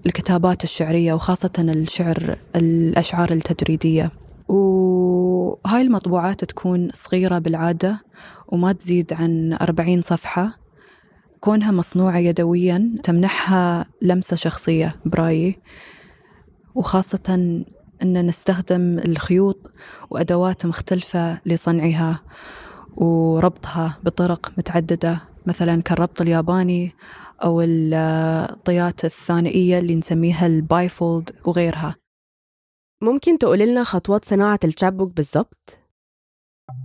الكتابات 0.05 0.63
الشعرية 0.63 1.13
وخاصة 1.13 1.51
الشعر 1.59 2.37
الأشعار 2.55 3.31
التجريدية 3.31 4.11
وهاي 4.47 5.81
المطبوعات 5.81 6.43
تكون 6.45 6.89
صغيرة 6.93 7.39
بالعادة 7.39 8.03
وما 8.47 8.71
تزيد 8.71 9.13
عن 9.13 9.53
أربعين 9.61 10.01
صفحة. 10.01 10.59
كونها 11.39 11.71
مصنوعة 11.71 12.17
يدويا 12.17 12.91
تمنحها 13.03 13.85
لمسة 14.01 14.35
شخصية 14.35 14.95
برأيي. 15.05 15.59
وخاصة 16.75 17.53
أن 18.01 18.25
نستخدم 18.25 18.99
الخيوط 19.05 19.71
وأدوات 20.09 20.65
مختلفة 20.65 21.37
لصنعها 21.45 22.21
وربطها 22.95 23.97
بطرق 24.03 24.51
متعددة. 24.57 25.19
مثلا 25.45 25.81
كالربط 25.81 26.21
الياباني 26.21 26.95
أو 27.43 27.61
الطيات 27.61 29.05
الثنائية 29.05 29.79
اللي 29.79 29.95
نسميها 29.95 30.47
ال 30.47 30.59
bifold 30.59 31.31
وغيرها. 31.45 31.95
ممكن 33.03 33.37
تقول 33.37 33.59
لنا 33.59 33.83
خطوات 33.83 34.25
صناعة 34.25 34.59
ال 34.63 34.69
chapbook 34.69 35.15
بالضبط؟ 35.15 35.79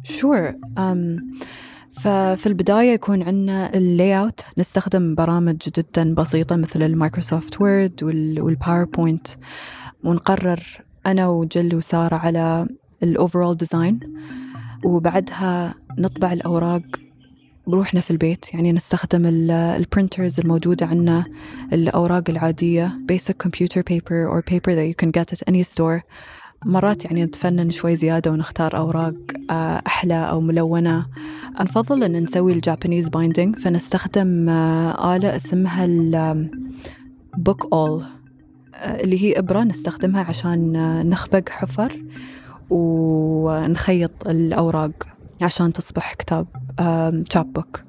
sure. 0.07 0.55
um, 0.79 1.23
ففي 2.01 2.47
البداية 2.47 2.93
يكون 2.93 3.23
عندنا 3.23 3.75
ال 3.75 4.19
layout 4.19 4.41
نستخدم 4.59 5.15
برامج 5.15 5.57
جدا 5.57 6.15
بسيطة 6.15 6.57
مثل 6.57 6.83
ال 6.83 6.90
Microsoft 6.90 7.61
Word 7.61 8.03
وال 8.39 8.53
PowerPoint 8.53 9.27
ونقرر 10.05 10.63
أنا 11.07 11.29
وجل 11.29 11.75
وسارة 11.75 12.17
على 12.17 12.69
ال 13.03 13.09
overall 13.09 13.57
design 13.57 14.01
وبعدها 14.85 15.75
نطبع 15.99 16.33
الأوراق 16.33 16.83
بروحنا 17.67 18.01
في 18.01 18.11
البيت 18.11 18.55
يعني 18.55 18.73
نستخدم 18.73 19.27
ال 19.51 19.61
printers 19.61 20.41
الموجودة 20.41 20.87
عندنا 20.87 21.25
الأوراق 21.73 22.31
العادية 22.31 22.99
basic 23.13 23.35
computer 23.47 23.81
paper 23.93 24.29
or 24.33 24.43
paper 24.53 24.75
that 24.75 24.87
you 24.89 24.95
can 25.05 25.11
get 25.11 25.33
at 25.33 25.43
any 25.51 25.63
store. 25.63 26.03
مرات 26.65 27.05
يعني 27.05 27.25
نتفنن 27.25 27.71
شوي 27.71 27.97
زيادة 27.97 28.31
ونختار 28.31 28.77
أوراق 28.77 29.15
آه، 29.51 29.83
أحلى 29.87 30.15
أو 30.15 30.41
ملونة. 30.41 31.07
نفضل 31.61 32.05
أن 32.05 32.23
نسوي 32.23 32.53
ال 32.53 32.59
Japanese 32.59 33.09
binding 33.09 33.59
فنستخدم 33.59 34.49
آه، 34.49 35.17
آلة 35.17 35.37
اسمها 35.37 35.85
ال 35.85 36.21
book 36.21 37.69
awl 37.73 38.05
آه، 38.75 39.03
اللي 39.03 39.23
هي 39.23 39.39
إبرة 39.39 39.63
نستخدمها 39.63 40.23
عشان 40.23 40.73
نخبق 41.09 41.49
حفر 41.49 42.03
ونخيط 42.71 44.29
الأوراق. 44.29 45.14
عشان 45.45 45.73
تصبح 45.73 46.15
كتاب 46.15 46.47
شاب 47.33 47.53
بوك 47.53 47.85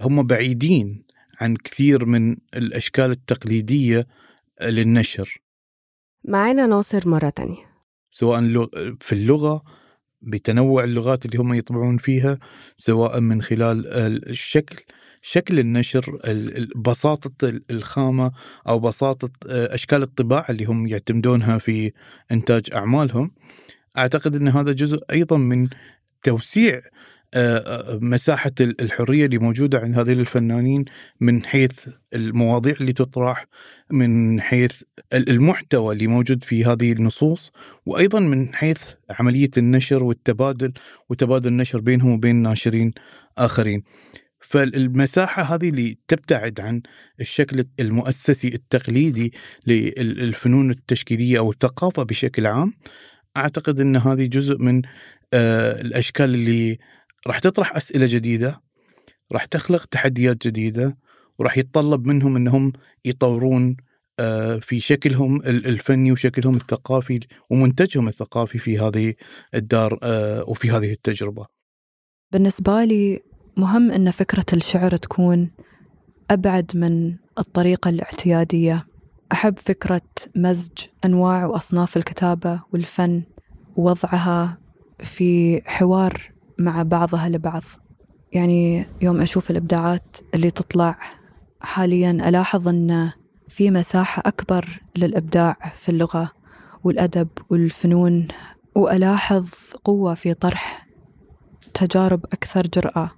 هم 0.00 0.22
بعيدين 0.26 1.04
عن 1.40 1.56
كثير 1.56 2.04
من 2.04 2.36
الأشكال 2.56 3.10
التقليدية 3.10 4.06
للنشر. 4.62 5.42
معنا 6.24 6.66
ناصر 6.66 7.08
مرة 7.08 7.30
تانية. 7.30 7.70
سواء 8.10 8.40
في 9.00 9.12
اللغة 9.12 9.62
بتنوع 10.22 10.84
اللغات 10.84 11.26
اللي 11.26 11.38
هم 11.38 11.54
يطبعون 11.54 11.96
فيها 11.98 12.38
سواء 12.76 13.20
من 13.20 13.42
خلال 13.42 13.86
الشكل 14.28 14.84
شكل 15.22 15.58
النشر 15.58 16.18
بساطة 16.76 17.60
الخامة 17.70 18.32
أو 18.68 18.78
بساطة 18.78 19.30
أشكال 19.46 20.02
الطباعة 20.02 20.46
اللي 20.50 20.64
هم 20.64 20.86
يعتمدونها 20.86 21.58
في 21.58 21.92
إنتاج 22.32 22.62
أعمالهم. 22.74 23.30
أعتقد 23.98 24.36
أن 24.36 24.48
هذا 24.48 24.72
جزء 24.72 24.98
أيضا 25.10 25.36
من 25.36 25.68
توسيع 26.22 26.80
مساحة 28.00 28.52
الحرية 28.60 29.26
اللي 29.26 29.38
موجودة 29.38 29.78
عند 29.78 29.98
هذين 29.98 30.20
الفنانين 30.20 30.84
من 31.20 31.44
حيث 31.44 31.88
المواضيع 32.14 32.74
اللي 32.80 32.92
تطرح 32.92 33.46
من 33.90 34.40
حيث 34.40 34.82
المحتوى 35.12 35.94
اللي 35.94 36.06
موجود 36.06 36.44
في 36.44 36.64
هذه 36.64 36.92
النصوص 36.92 37.52
وأيضا 37.86 38.20
من 38.20 38.54
حيث 38.54 38.82
عملية 39.10 39.50
النشر 39.56 40.04
والتبادل 40.04 40.72
وتبادل 41.08 41.48
النشر 41.48 41.80
بينهم 41.80 42.12
وبين 42.12 42.36
ناشرين 42.36 42.92
آخرين. 43.38 43.82
فالمساحة 44.40 45.42
هذه 45.42 45.68
اللي 45.68 45.98
تبتعد 46.08 46.60
عن 46.60 46.82
الشكل 47.20 47.64
المؤسسي 47.80 48.48
التقليدي 48.48 49.32
للفنون 49.66 50.70
التشكيلية 50.70 51.38
أو 51.38 51.50
الثقافة 51.50 52.02
بشكل 52.02 52.46
عام 52.46 52.72
أعتقد 53.36 53.80
أن 53.80 53.96
هذه 53.96 54.26
جزء 54.26 54.58
من 54.58 54.82
آه، 55.34 55.80
الأشكال 55.80 56.34
اللي 56.34 56.78
راح 57.26 57.38
تطرح 57.38 57.76
أسئلة 57.76 58.06
جديدة 58.06 58.62
راح 59.32 59.44
تخلق 59.44 59.84
تحديات 59.84 60.46
جديدة 60.46 60.96
وراح 61.38 61.58
يتطلب 61.58 62.06
منهم 62.06 62.36
إنهم 62.36 62.72
يطورون 63.04 63.76
آه، 64.20 64.56
في 64.56 64.80
شكلهم 64.80 65.42
الفني 65.46 66.12
وشكلهم 66.12 66.56
الثقافي 66.56 67.20
ومنتجهم 67.50 68.08
الثقافي 68.08 68.58
في 68.58 68.78
هذه 68.78 69.14
الدار 69.54 69.98
آه، 70.02 70.44
وفي 70.48 70.70
هذه 70.70 70.92
التجربة. 70.92 71.46
بالنسبة 72.32 72.84
لي 72.84 73.20
مهم 73.56 73.90
إن 73.90 74.10
فكرة 74.10 74.46
الشعر 74.52 74.96
تكون 74.96 75.50
أبعد 76.30 76.70
من 76.74 77.16
الطريقة 77.38 77.88
الاعتيادية. 77.88 78.86
أحب 79.32 79.58
فكرة 79.58 80.02
مزج 80.36 80.72
أنواع 81.04 81.46
وأصناف 81.46 81.96
الكتابة 81.96 82.62
والفن 82.72 83.22
ووضعها 83.76 84.58
في 85.02 85.60
حوار 85.66 86.32
مع 86.58 86.82
بعضها 86.82 87.26
البعض 87.26 87.62
يعني 88.32 88.86
يوم 89.02 89.20
أشوف 89.20 89.50
الإبداعات 89.50 90.16
اللي 90.34 90.50
تطلع 90.50 90.98
حاليا 91.60 92.10
ألاحظ 92.10 92.68
أن 92.68 93.10
في 93.48 93.70
مساحة 93.70 94.22
أكبر 94.26 94.80
للإبداع 94.96 95.56
في 95.74 95.88
اللغة 95.88 96.30
والأدب 96.84 97.28
والفنون 97.50 98.28
وألاحظ 98.76 99.48
قوة 99.84 100.14
في 100.14 100.34
طرح 100.34 100.86
تجارب 101.74 102.24
أكثر 102.24 102.66
جرأة 102.66 103.10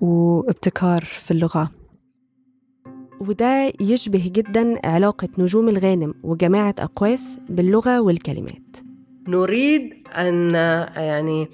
وابتكار 0.00 1.04
في 1.04 1.30
اللغة. 1.30 1.70
وده 3.20 3.72
يشبه 3.80 4.30
جدا 4.34 4.86
علاقة 4.86 5.28
نجوم 5.38 5.68
الغانم 5.68 6.14
وجماعة 6.22 6.74
أقواس 6.78 7.38
باللغة 7.48 8.00
والكلمات. 8.00 8.85
نريد 9.28 10.08
أن 10.16 10.54
يعني 10.96 11.48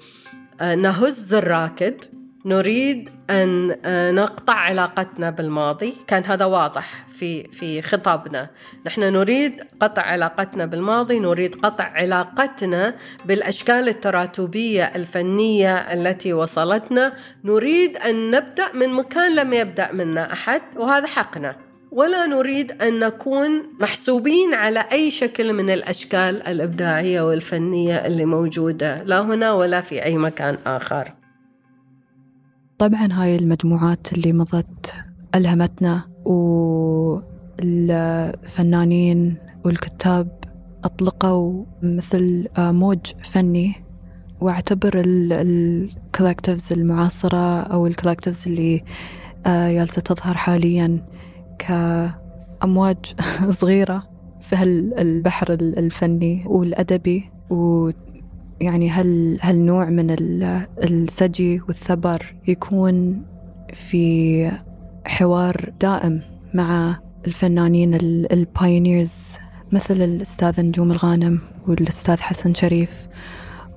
نهز 0.61 1.33
الراكد 1.33 1.95
نريد 2.45 3.09
آه، 3.29 4.11
نقطع 4.11 4.53
علاقتنا 4.53 5.29
بالماضي. 5.29 5.93
كان 6.07 6.23
هذا 6.23 6.45
واضح 6.45 7.05
في 7.09 7.43
في 7.43 7.81
خطابنا. 7.81 8.49
نحن 8.85 9.01
نريد 9.01 9.53
قطع 9.79 10.01
علاقتنا 10.01 10.65
بالماضي 10.65 11.19
نريد 11.19 11.55
قطع 11.55 11.83
علاقتنا 11.83 12.95
بالأشكال 13.25 13.89
التراتبية 13.89 14.83
الفنية 14.83 15.75
التي 15.75 16.33
وصلتنا. 16.33 17.13
نريد 17.43 17.97
أن 17.97 18.31
نبدأ 18.31 18.73
من 18.73 18.93
مكان 18.93 19.35
لم 19.35 19.53
يبدأ 19.53 19.91
منا 19.91 20.33
أحد 20.33 20.61
وهذا 20.75 21.07
حقنا. 21.07 21.55
ولا 21.93 22.25
نريد 22.25 22.71
أن 22.71 22.99
نكون 22.99 23.49
محسوبين 23.79 24.53
على 24.53 24.79
أي 24.91 25.11
شكل 25.11 25.53
من 25.53 25.69
الأشكال 25.69 26.47
الإبداعية 26.47 27.21
والفنية 27.21 27.95
اللي 27.95 28.25
موجودة 28.25 29.03
لا 29.03 29.21
هنا 29.21 29.51
ولا 29.51 29.81
في 29.81 30.03
أي 30.03 30.17
مكان 30.17 30.57
آخر. 30.65 31.13
طبعا 32.77 33.09
هاي 33.11 33.35
المجموعات 33.35 34.13
اللي 34.13 34.33
مضت 34.33 34.95
ألهمتنا 35.35 36.01
والفنانين 37.59 39.37
والكتاب 39.65 40.39
أطلقوا 40.83 41.65
مثل 41.83 42.47
موج 42.57 42.99
فني 43.23 43.73
وأعتبر 44.41 45.01
ال 45.05 45.19
collectives 45.19 46.73
المعاصرة 46.73 47.61
أو 47.61 47.87
ال 47.87 47.92
collectives 47.92 48.47
اللي 48.47 48.83
جالسة 49.47 50.01
تظهر 50.01 50.37
حاليا 50.37 51.12
كأمواج 51.59 53.15
صغيرة 53.59 54.03
في 54.41 54.55
هالبحر 54.55 55.53
الفني 55.53 56.43
والأدبي 56.45 57.31
ويعني 57.49 58.89
هل 58.89 59.37
هالنوع 59.41 59.89
من 59.89 60.15
السجي 60.83 61.61
والثبر 61.67 62.35
يكون 62.47 63.21
في 63.73 64.51
حوار 65.05 65.71
دائم 65.81 66.21
مع 66.53 66.99
الفنانين 67.27 67.93
البايونيرز 68.31 69.37
مثل 69.71 70.01
الأستاذ 70.01 70.61
نجوم 70.61 70.91
الغانم 70.91 71.39
والأستاذ 71.67 72.17
حسن 72.17 72.53
شريف 72.53 73.07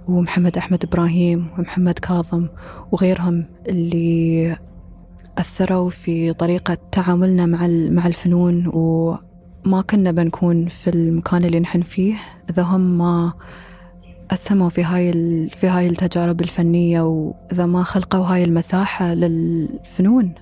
ومحمد 0.08 0.56
أحمد 0.56 0.84
إبراهيم 0.84 1.48
ومحمد 1.58 1.98
كاظم 1.98 2.48
وغيرهم 2.92 3.44
اللي 3.68 4.56
أثروا 5.38 5.90
في 5.90 6.32
طريقة 6.32 6.78
تعاملنا 6.92 7.46
مع 7.46 7.66
مع 7.90 8.06
الفنون 8.06 8.66
وما 8.66 9.82
كنا 9.90 10.10
بنكون 10.10 10.66
في 10.66 10.90
المكان 10.90 11.44
اللي 11.44 11.60
نحن 11.60 11.82
فيه. 11.82 12.14
إذا 12.50 12.62
هم 12.62 12.98
ما 12.98 13.32
أسهموا 14.30 14.68
في 14.68 14.84
هاي 14.84 15.12
في 15.56 15.66
هاي 15.66 15.86
التجارب 15.86 16.40
الفنية 16.40 17.00
وإذا 17.00 17.66
ما 17.66 17.82
خلقوا 17.82 18.24
هاي 18.24 18.44
المساحة 18.44 19.14
للفنون. 19.14 20.34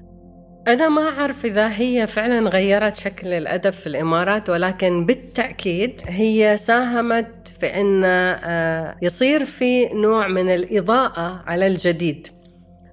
أنا 0.68 0.88
ما 0.88 1.02
أعرف 1.02 1.44
إذا 1.44 1.68
هي 1.68 2.06
فعلا 2.06 2.48
غيرت 2.48 2.96
شكل 2.96 3.28
الأدب 3.28 3.70
في 3.70 3.86
الإمارات 3.86 4.50
ولكن 4.50 5.06
بالتأكيد 5.06 6.02
هي 6.06 6.56
ساهمت 6.56 7.48
في 7.60 7.66
أن 7.66 8.04
آه، 8.04 8.96
يصير 9.02 9.44
في 9.44 9.88
نوع 9.88 10.28
من 10.28 10.48
الإضاءة 10.50 11.42
على 11.46 11.66
الجديد. 11.66 12.33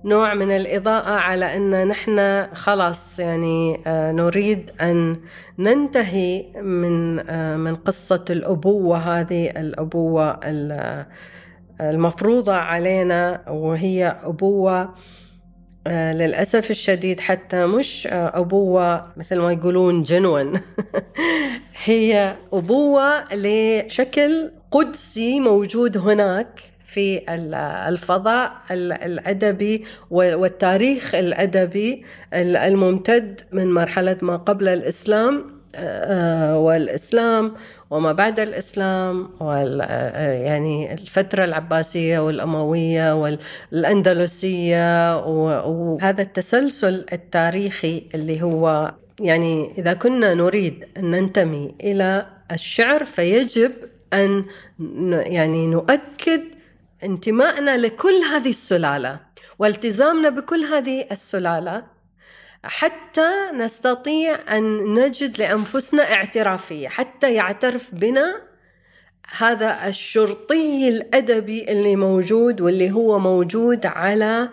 نوع 0.06 0.34
من 0.34 0.52
الإضاءة 0.52 1.12
على 1.12 1.56
أن 1.56 1.88
نحن 1.88 2.48
خلاص 2.54 3.20
يعني 3.20 3.82
آه، 3.88 4.12
نريد 4.12 4.72
أن 4.82 5.18
ننتهي 5.60 6.46
من 6.62 7.20
آه، 7.30 7.58
من 7.58 7.76
قصة 7.76 8.26
الأبوة 8.30 8.98
هذه. 8.98 9.50
الأبوة 9.50 10.40
المفروضة 11.82 12.54
علينا 12.54 13.50
وهي 13.50 14.18
أبوة 14.24 14.96
آه، 15.88 16.14
للأسف 16.14 16.72
الشديد 16.72 17.20
حتى 17.20 17.66
مش 17.66 18.08
أبوة 18.12 19.08
مثل 19.18 19.40
ما 19.40 19.52
يقولون 19.52 20.04
جنون. 20.04 20.54
هي 21.84 22.36
أبوة 22.54 23.34
لشكل 23.36 24.52
قدسي 24.72 25.40
موجود 25.40 25.98
هناك. 25.98 26.71
في 26.92 27.22
الفضاء 27.90 28.52
الأدبي 28.72 29.84
والتاريخ 30.12 31.16
الأدبي 31.16 32.06
الممتد 32.34 33.42
من 33.52 33.74
مرحلة 33.74 34.18
ما 34.22 34.38
قبل 34.38 34.68
الإسلام 34.68 35.62
آه، 35.76 36.60
والإسلام 36.60 37.54
وما 37.90 38.12
بعد 38.12 38.40
الإسلام 38.40 39.30
وال 39.40 39.82
آه، 39.82 40.34
يعني 40.34 40.94
الفترة 40.94 41.44
العباسية 41.46 42.20
والأموية 42.20 43.16
والأندلسية 43.72 45.18
وهذا 45.26 46.22
التسلسل 46.22 47.06
التاريخي 47.14 48.04
اللي 48.16 48.42
هو 48.42 48.94
يعني 49.20 49.72
إذا 49.78 49.94
كنا 49.94 50.34
نريد 50.34 50.86
أن 50.98 51.12
ننتمي 51.12 51.76
إلى 51.84 52.26
الشعر 52.52 53.06
فيجب 53.06 53.72
أن 54.14 54.46
يعني 55.12 55.68
نؤكد 55.68 56.42
انتمائنا 57.04 57.78
لكل 57.78 58.22
هذه 58.32 58.50
السلالة 58.50 59.20
والتزامنا 59.60 60.30
بكل 60.30 60.64
هذه 60.64 61.06
السلالة 61.12 61.84
حتى 62.64 63.32
نستطيع 63.54 64.58
أن 64.58 64.94
نجد 64.94 65.40
لأنفسنا 65.40 66.04
اعترافية 66.04 66.88
حتى 66.88 67.34
يعترف 67.34 67.96
بنا 67.96 68.52
هذا 69.38 69.88
الشرطي 69.88 70.90
الأدبي 70.90 71.72
اللي 71.72 71.96
موجود 71.96 72.62
واللي 72.62 72.92
هو 72.92 73.20
موجود 73.20 73.86
على 73.86 74.50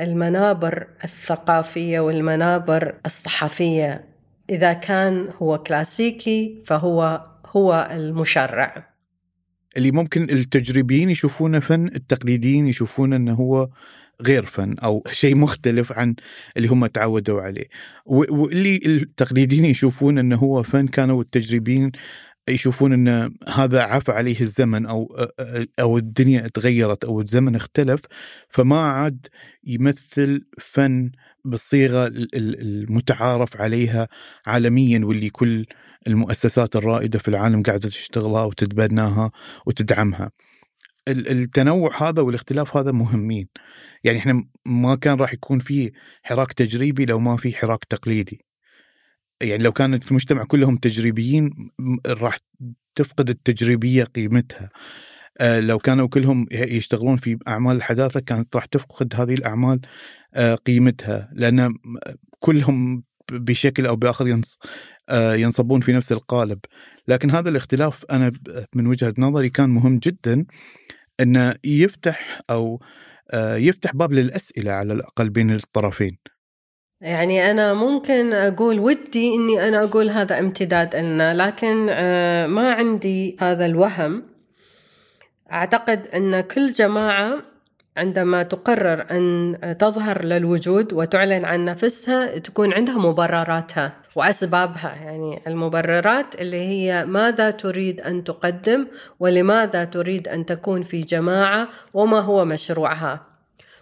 المنابر 0.00 0.86
الثقافية 1.04 2.00
والمنابر 2.00 2.94
الصحفية. 3.06 4.04
إذا 4.50 4.72
كان 4.72 5.28
هو 5.42 5.58
كلاسيكي 5.58 6.62
فهو 6.66 7.20
هو 7.46 7.88
المشرع. 7.92 8.91
اللي 9.76 9.90
ممكن 9.90 10.30
التجريبيين 10.30 11.10
يشوفونه 11.10 11.58
فن 11.60 11.86
التقليديين 11.86 12.66
يشوفونه 12.66 13.16
إنه 13.16 13.34
هو 13.34 13.68
غير 14.22 14.44
فن 14.44 14.78
أو 14.78 15.04
شيء 15.10 15.36
مختلف 15.36 15.92
عن 15.92 16.14
اللي 16.56 16.68
هم 16.68 16.86
تعودوا 16.86 17.40
عليه. 17.40 17.66
واللي 18.06 18.80
التقليديين 18.86 19.64
يشوفون 19.64 20.18
إنه 20.18 20.36
هو 20.36 20.62
فن 20.62 20.86
كانوا 20.86 21.20
التجريبيين 21.20 21.92
يشوفون 22.48 22.92
إن 22.92 23.34
هذا 23.48 23.82
عفى 23.82 24.12
عليه 24.12 24.40
الزمن 24.40 24.86
أو 24.86 25.16
أو 25.80 25.98
الدنيا 25.98 26.48
تغيرت 26.54 27.04
أو 27.04 27.20
الزمن 27.20 27.56
اختلف 27.56 28.00
فما 28.48 28.80
عاد 28.80 29.26
يمثل 29.64 30.44
فن 30.58 31.10
بالصيغة 31.44 32.06
المتعارف 32.34 33.60
عليها 33.60 34.08
عالميا 34.46 35.00
واللي 35.04 35.30
كل 35.30 35.66
المؤسسات 36.06 36.76
الرائدة 36.76 37.18
في 37.18 37.28
العالم 37.28 37.62
قاعدة 37.62 37.88
تشتغلها 37.88 38.44
وتتبناها 38.44 39.30
وتدعمها. 39.66 40.30
التنوع 41.08 42.08
هذا 42.08 42.22
والاختلاف 42.22 42.76
هذا 42.76 42.92
مهمين. 42.92 43.48
يعني 44.04 44.18
إحنا 44.18 44.44
ما 44.66 44.94
كان 44.94 45.16
راح 45.16 45.32
يكون 45.34 45.58
في 45.58 45.92
حراك 46.22 46.52
تجريبي 46.52 47.04
لو 47.04 47.18
ما 47.18 47.36
في 47.36 47.56
حراك 47.56 47.84
تقليدي. 47.84 48.44
يعني 49.42 49.62
لو 49.62 49.72
كانت 49.72 50.04
في 50.04 50.10
المجتمع 50.10 50.44
كلهم 50.44 50.76
تجريبيين 50.76 51.70
راح 52.06 52.38
تفقد 52.94 53.28
التجريبية 53.28 54.04
قيمتها. 54.04 54.70
آه، 55.40 55.60
لو 55.60 55.78
كانوا 55.78 56.08
كلهم 56.08 56.46
يشتغلون 56.52 57.16
في 57.16 57.38
أعمال 57.48 57.76
الحداثة 57.76 58.20
كانت 58.20 58.56
راح 58.56 58.64
تفقد 58.64 59.14
هذه 59.14 59.34
الأعمال 59.34 59.80
آه، 60.34 60.54
قيمتها 60.54 61.30
لأن 61.32 61.74
كلهم 62.40 63.04
بشكل 63.38 63.86
أو 63.86 63.96
بآخر 63.96 64.40
آه، 65.08 65.34
ينصبون 65.34 65.80
في 65.80 65.92
نفس 65.92 66.12
القالب. 66.12 66.58
لكن 67.08 67.30
هذا 67.30 67.48
الاختلاف 67.48 68.04
أنا 68.10 68.32
من 68.74 68.86
وجهة 68.86 69.14
نظري 69.18 69.48
كان 69.48 69.70
مهم 69.70 69.98
جدا 69.98 70.46
إنه 71.20 71.54
يفتح 71.64 72.40
أو 72.50 72.80
آه، 73.30 73.56
يفتح 73.56 73.96
باب 73.96 74.12
للأسئلة 74.12 74.72
على 74.72 74.92
الأقل 74.92 75.30
بين 75.30 75.50
الطرفين. 75.50 76.18
يعني 77.00 77.50
أنا 77.50 77.74
ممكن 77.74 78.32
أقول 78.32 78.80
ودي 78.80 79.34
إني 79.34 79.68
أنا 79.68 79.84
أقول 79.84 80.10
هذا 80.10 80.38
امتداد 80.38 80.96
لنا 80.96 81.34
لكن 81.34 81.86
آه، 81.90 82.46
ما 82.46 82.70
عندي 82.70 83.36
هذا 83.40 83.66
الوهم. 83.66 84.22
أعتقد 85.52 86.06
أن 86.06 86.40
كل 86.40 86.68
جماعة 86.68 87.51
عندما 87.96 88.42
تقرر 88.42 89.06
أن 89.10 89.56
تظهر 89.78 90.24
للوجود 90.24 90.92
وتعلن 90.92 91.44
عن 91.44 91.64
نفسها 91.64 92.38
تكون 92.38 92.72
عندها 92.72 92.98
مبرراتها 92.98 93.92
وأسبابها. 94.16 94.94
يعني 94.94 95.42
المبررات 95.46 96.34
اللي 96.34 96.56
هي 96.56 97.04
ماذا 97.06 97.50
تريد 97.50 98.00
أن 98.00 98.24
تقدم 98.24 98.86
ولماذا 99.20 99.84
تريد 99.84 100.28
أن 100.28 100.46
تكون 100.46 100.82
في 100.82 101.00
جماعة 101.00 101.68
وما 101.94 102.20
هو 102.20 102.44
مشروعها. 102.44 103.26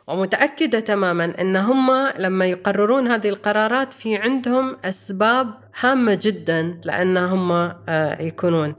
ومتأكدة 0.08 0.80
تماما 0.80 1.40
أن 1.40 1.56
هم 1.56 1.90
لما 2.18 2.46
يقررون 2.46 3.08
هذه 3.08 3.28
القرارات 3.28 3.92
في 3.92 4.16
عندهم 4.16 4.76
أسباب 4.84 5.46
هامة 5.80 6.18
جدا 6.22 6.80
لأن 6.84 7.16
هم 7.16 7.52
آه، 7.52 8.22
يكونون. 8.22 8.74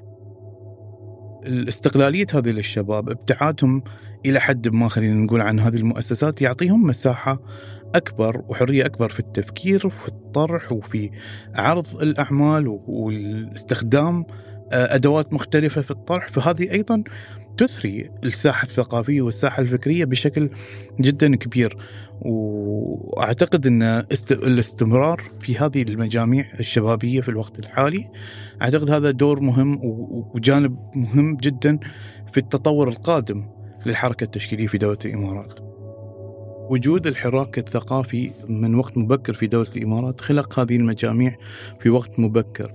الاستقلالية 1.46 2.26
هذه 2.34 2.52
للشباب 2.52 3.10
ابتعادهم 3.10 3.84
إلى 4.26 4.40
حد 4.40 4.68
ما 4.68 4.90
خلينا 4.90 5.14
نقول 5.14 5.42
عن 5.42 5.60
هذه 5.60 5.78
المؤسسات 5.78 6.42
يعطيهم 6.42 6.88
مساحة 6.88 7.40
أكبر 7.96 8.44
وحرية 8.48 8.86
أكبر 8.86 9.10
في 9.10 9.20
التفكير 9.20 9.88
وفي 9.88 10.08
الطرح 10.08 10.72
وفي 10.72 11.10
عرض 11.56 12.02
الأعمال 12.02 12.80
والاستخدام 12.88 14.26
آه، 14.74 14.96
أدوات 14.96 15.34
مختلفة 15.34 15.82
في 15.82 15.92
الطرح. 15.92 16.28
فهذه 16.28 16.72
أيضا 16.72 17.04
تثري 17.58 18.10
الساحة 18.24 18.64
الثقافية 18.64 19.22
والساحة 19.22 19.62
الفكرية 19.62 20.06
بشكل 20.06 20.50
جدا 21.00 21.36
كبير. 21.36 21.78
وأعتقد 22.22 23.68
إن 23.68 23.84
الاستمرار 24.32 25.22
في 25.40 25.58
هذه 25.58 25.82
المجاميع 25.82 26.46
الشبابية 26.60 27.22
في 27.22 27.30
الوقت 27.30 27.60
الحالي 27.60 28.10
أعتقد 28.62 28.90
هذا 28.90 29.12
دور 29.12 29.40
مهم 29.40 29.80
وجانب 30.36 30.78
مهم 30.96 31.38
جدا 31.38 31.80
في 32.32 32.38
التطور 32.38 32.90
القادم. 32.90 33.61
للحركة 33.86 34.24
التشكيلية 34.24 34.68
في 34.68 34.78
دولة 34.78 34.98
الإمارات. 35.06 35.60
وجود 36.70 37.08
الحراك 37.08 37.58
الثقافي 37.58 38.32
من 38.50 38.76
وقت 38.76 38.98
مبكر 38.98 39.34
في 39.34 39.48
دولة 39.48 39.68
الإمارات 39.78 40.22
خلق 40.22 40.60
هذه 40.60 40.76
المجاميع 40.76 41.36
في 41.80 41.90
وقت 41.90 42.20
مبكر. 42.20 42.74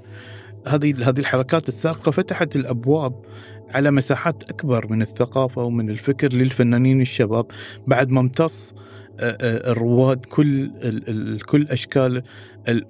هذه 0.69 1.09
هذه 1.09 1.19
الحركات 1.21 1.69
السابقة 1.69 2.11
فتحت 2.11 2.57
الأبواب 2.57 3.23
على 3.71 3.91
مساحات 3.91 4.51
أكبر 4.51 4.87
من 4.93 5.03
الثقافة 5.03 5.65
ومن 5.65 5.91
الفكر 5.91 6.33
للفنانين 6.33 7.01
الشباب 7.01 7.47
بعد 7.87 8.11
ما 8.11 8.21
امتص 8.21 8.75
الرواد 9.21 10.25
كل 10.25 10.71
كل 11.47 11.67
أشكال 11.71 12.23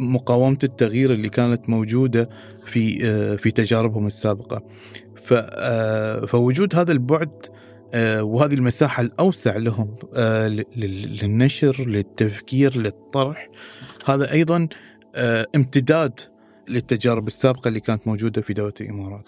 مقاومة 0.01 0.59
التغيير 0.65 1.13
اللي 1.13 1.29
كانت 1.29 1.69
موجودة 1.69 2.29
في 2.67 2.99
في 3.37 3.51
تجاربهم 3.51 4.07
السابقة. 4.07 4.63
فوجود 6.27 6.75
هذا 6.75 6.93
البعد 6.93 7.47
وهذه 7.95 8.55
المساحة 8.55 9.03
الأوسع 9.03 9.57
لهم 9.57 9.97
للنشر 10.77 11.85
للتفكير 11.89 12.77
للطرح 12.77 13.49
هذا 14.07 14.33
أيضا 14.33 14.69
امتداد 15.57 16.21
للتجارب 16.69 17.27
السابقة 17.27 17.69
اللي 17.69 17.81
كانت 17.81 18.07
موجودة 18.07 18.43
في 18.43 18.53
دولة 18.53 18.75
الإمارات. 18.81 19.27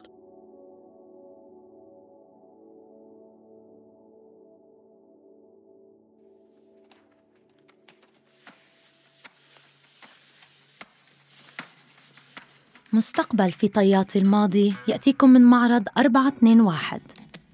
مستقبل 12.92 13.52
في 13.52 13.68
طيات 13.68 14.16
الماضي 14.16 14.74
يأتيكم 14.88 15.30
من 15.30 15.42
معرض 15.42 15.88
421 15.98 17.00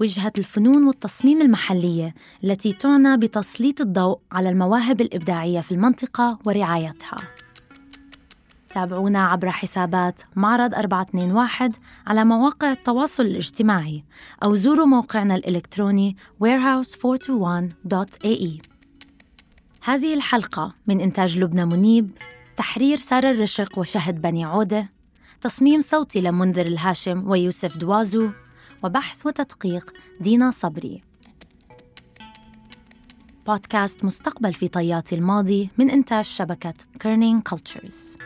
وجهة 0.01 0.33
الفنون 0.39 0.87
والتصميم 0.87 1.43
المحلية 1.43 2.15
التي 2.45 2.73
تعنى 2.73 3.17
بتسليط 3.17 3.81
الضوء 3.81 4.19
على 4.33 4.49
المواهب 4.49 5.01
الإبداعية 5.01 5.61
في 5.61 5.73
المنطقة 5.73 6.39
ورعايتها. 6.47 7.17
تابعونا 8.75 9.27
عبر 9.27 9.51
حسابات 9.51 10.21
معرض 10.37 10.75
421 10.75 11.71
على 12.07 12.25
مواقع 12.25 12.73
التواصل 12.73 13.23
الاجتماعي 13.23 14.05
أو 14.43 14.55
زوروا 14.55 14.87
موقعنا 14.87 15.35
الإلكتروني 15.35 16.17
warehouse421.ae 16.45 18.49
هذه 19.83 20.15
الحلقة 20.15 20.75
من 20.87 21.01
إنتاج 21.01 21.39
لبنى 21.39 21.65
منيب 21.65 22.11
تحرير 22.57 22.97
سارة 22.97 23.31
الرشق 23.31 23.79
وشهد 23.79 24.23
بني 24.23 24.45
عودة 24.45 24.89
تصميم 25.41 25.81
صوتي 25.81 26.21
لمنذر 26.21 26.67
الهاشم 26.67 27.31
ويوسف 27.31 27.77
دوازو 27.77 28.31
وبحث 28.85 29.27
وتدقيق 29.27 29.93
دينا 30.21 30.51
صبري. 30.51 31.03
بودكاست 33.47 34.05
مستقبل 34.05 34.55
في 34.55 34.69
طيات 34.69 35.13
الماضي 35.13 35.71
من 35.79 35.91
إنتاج 35.91 36.25
شبكة 36.25 36.75
Kerning 37.01 37.43
Cultures 37.43 38.17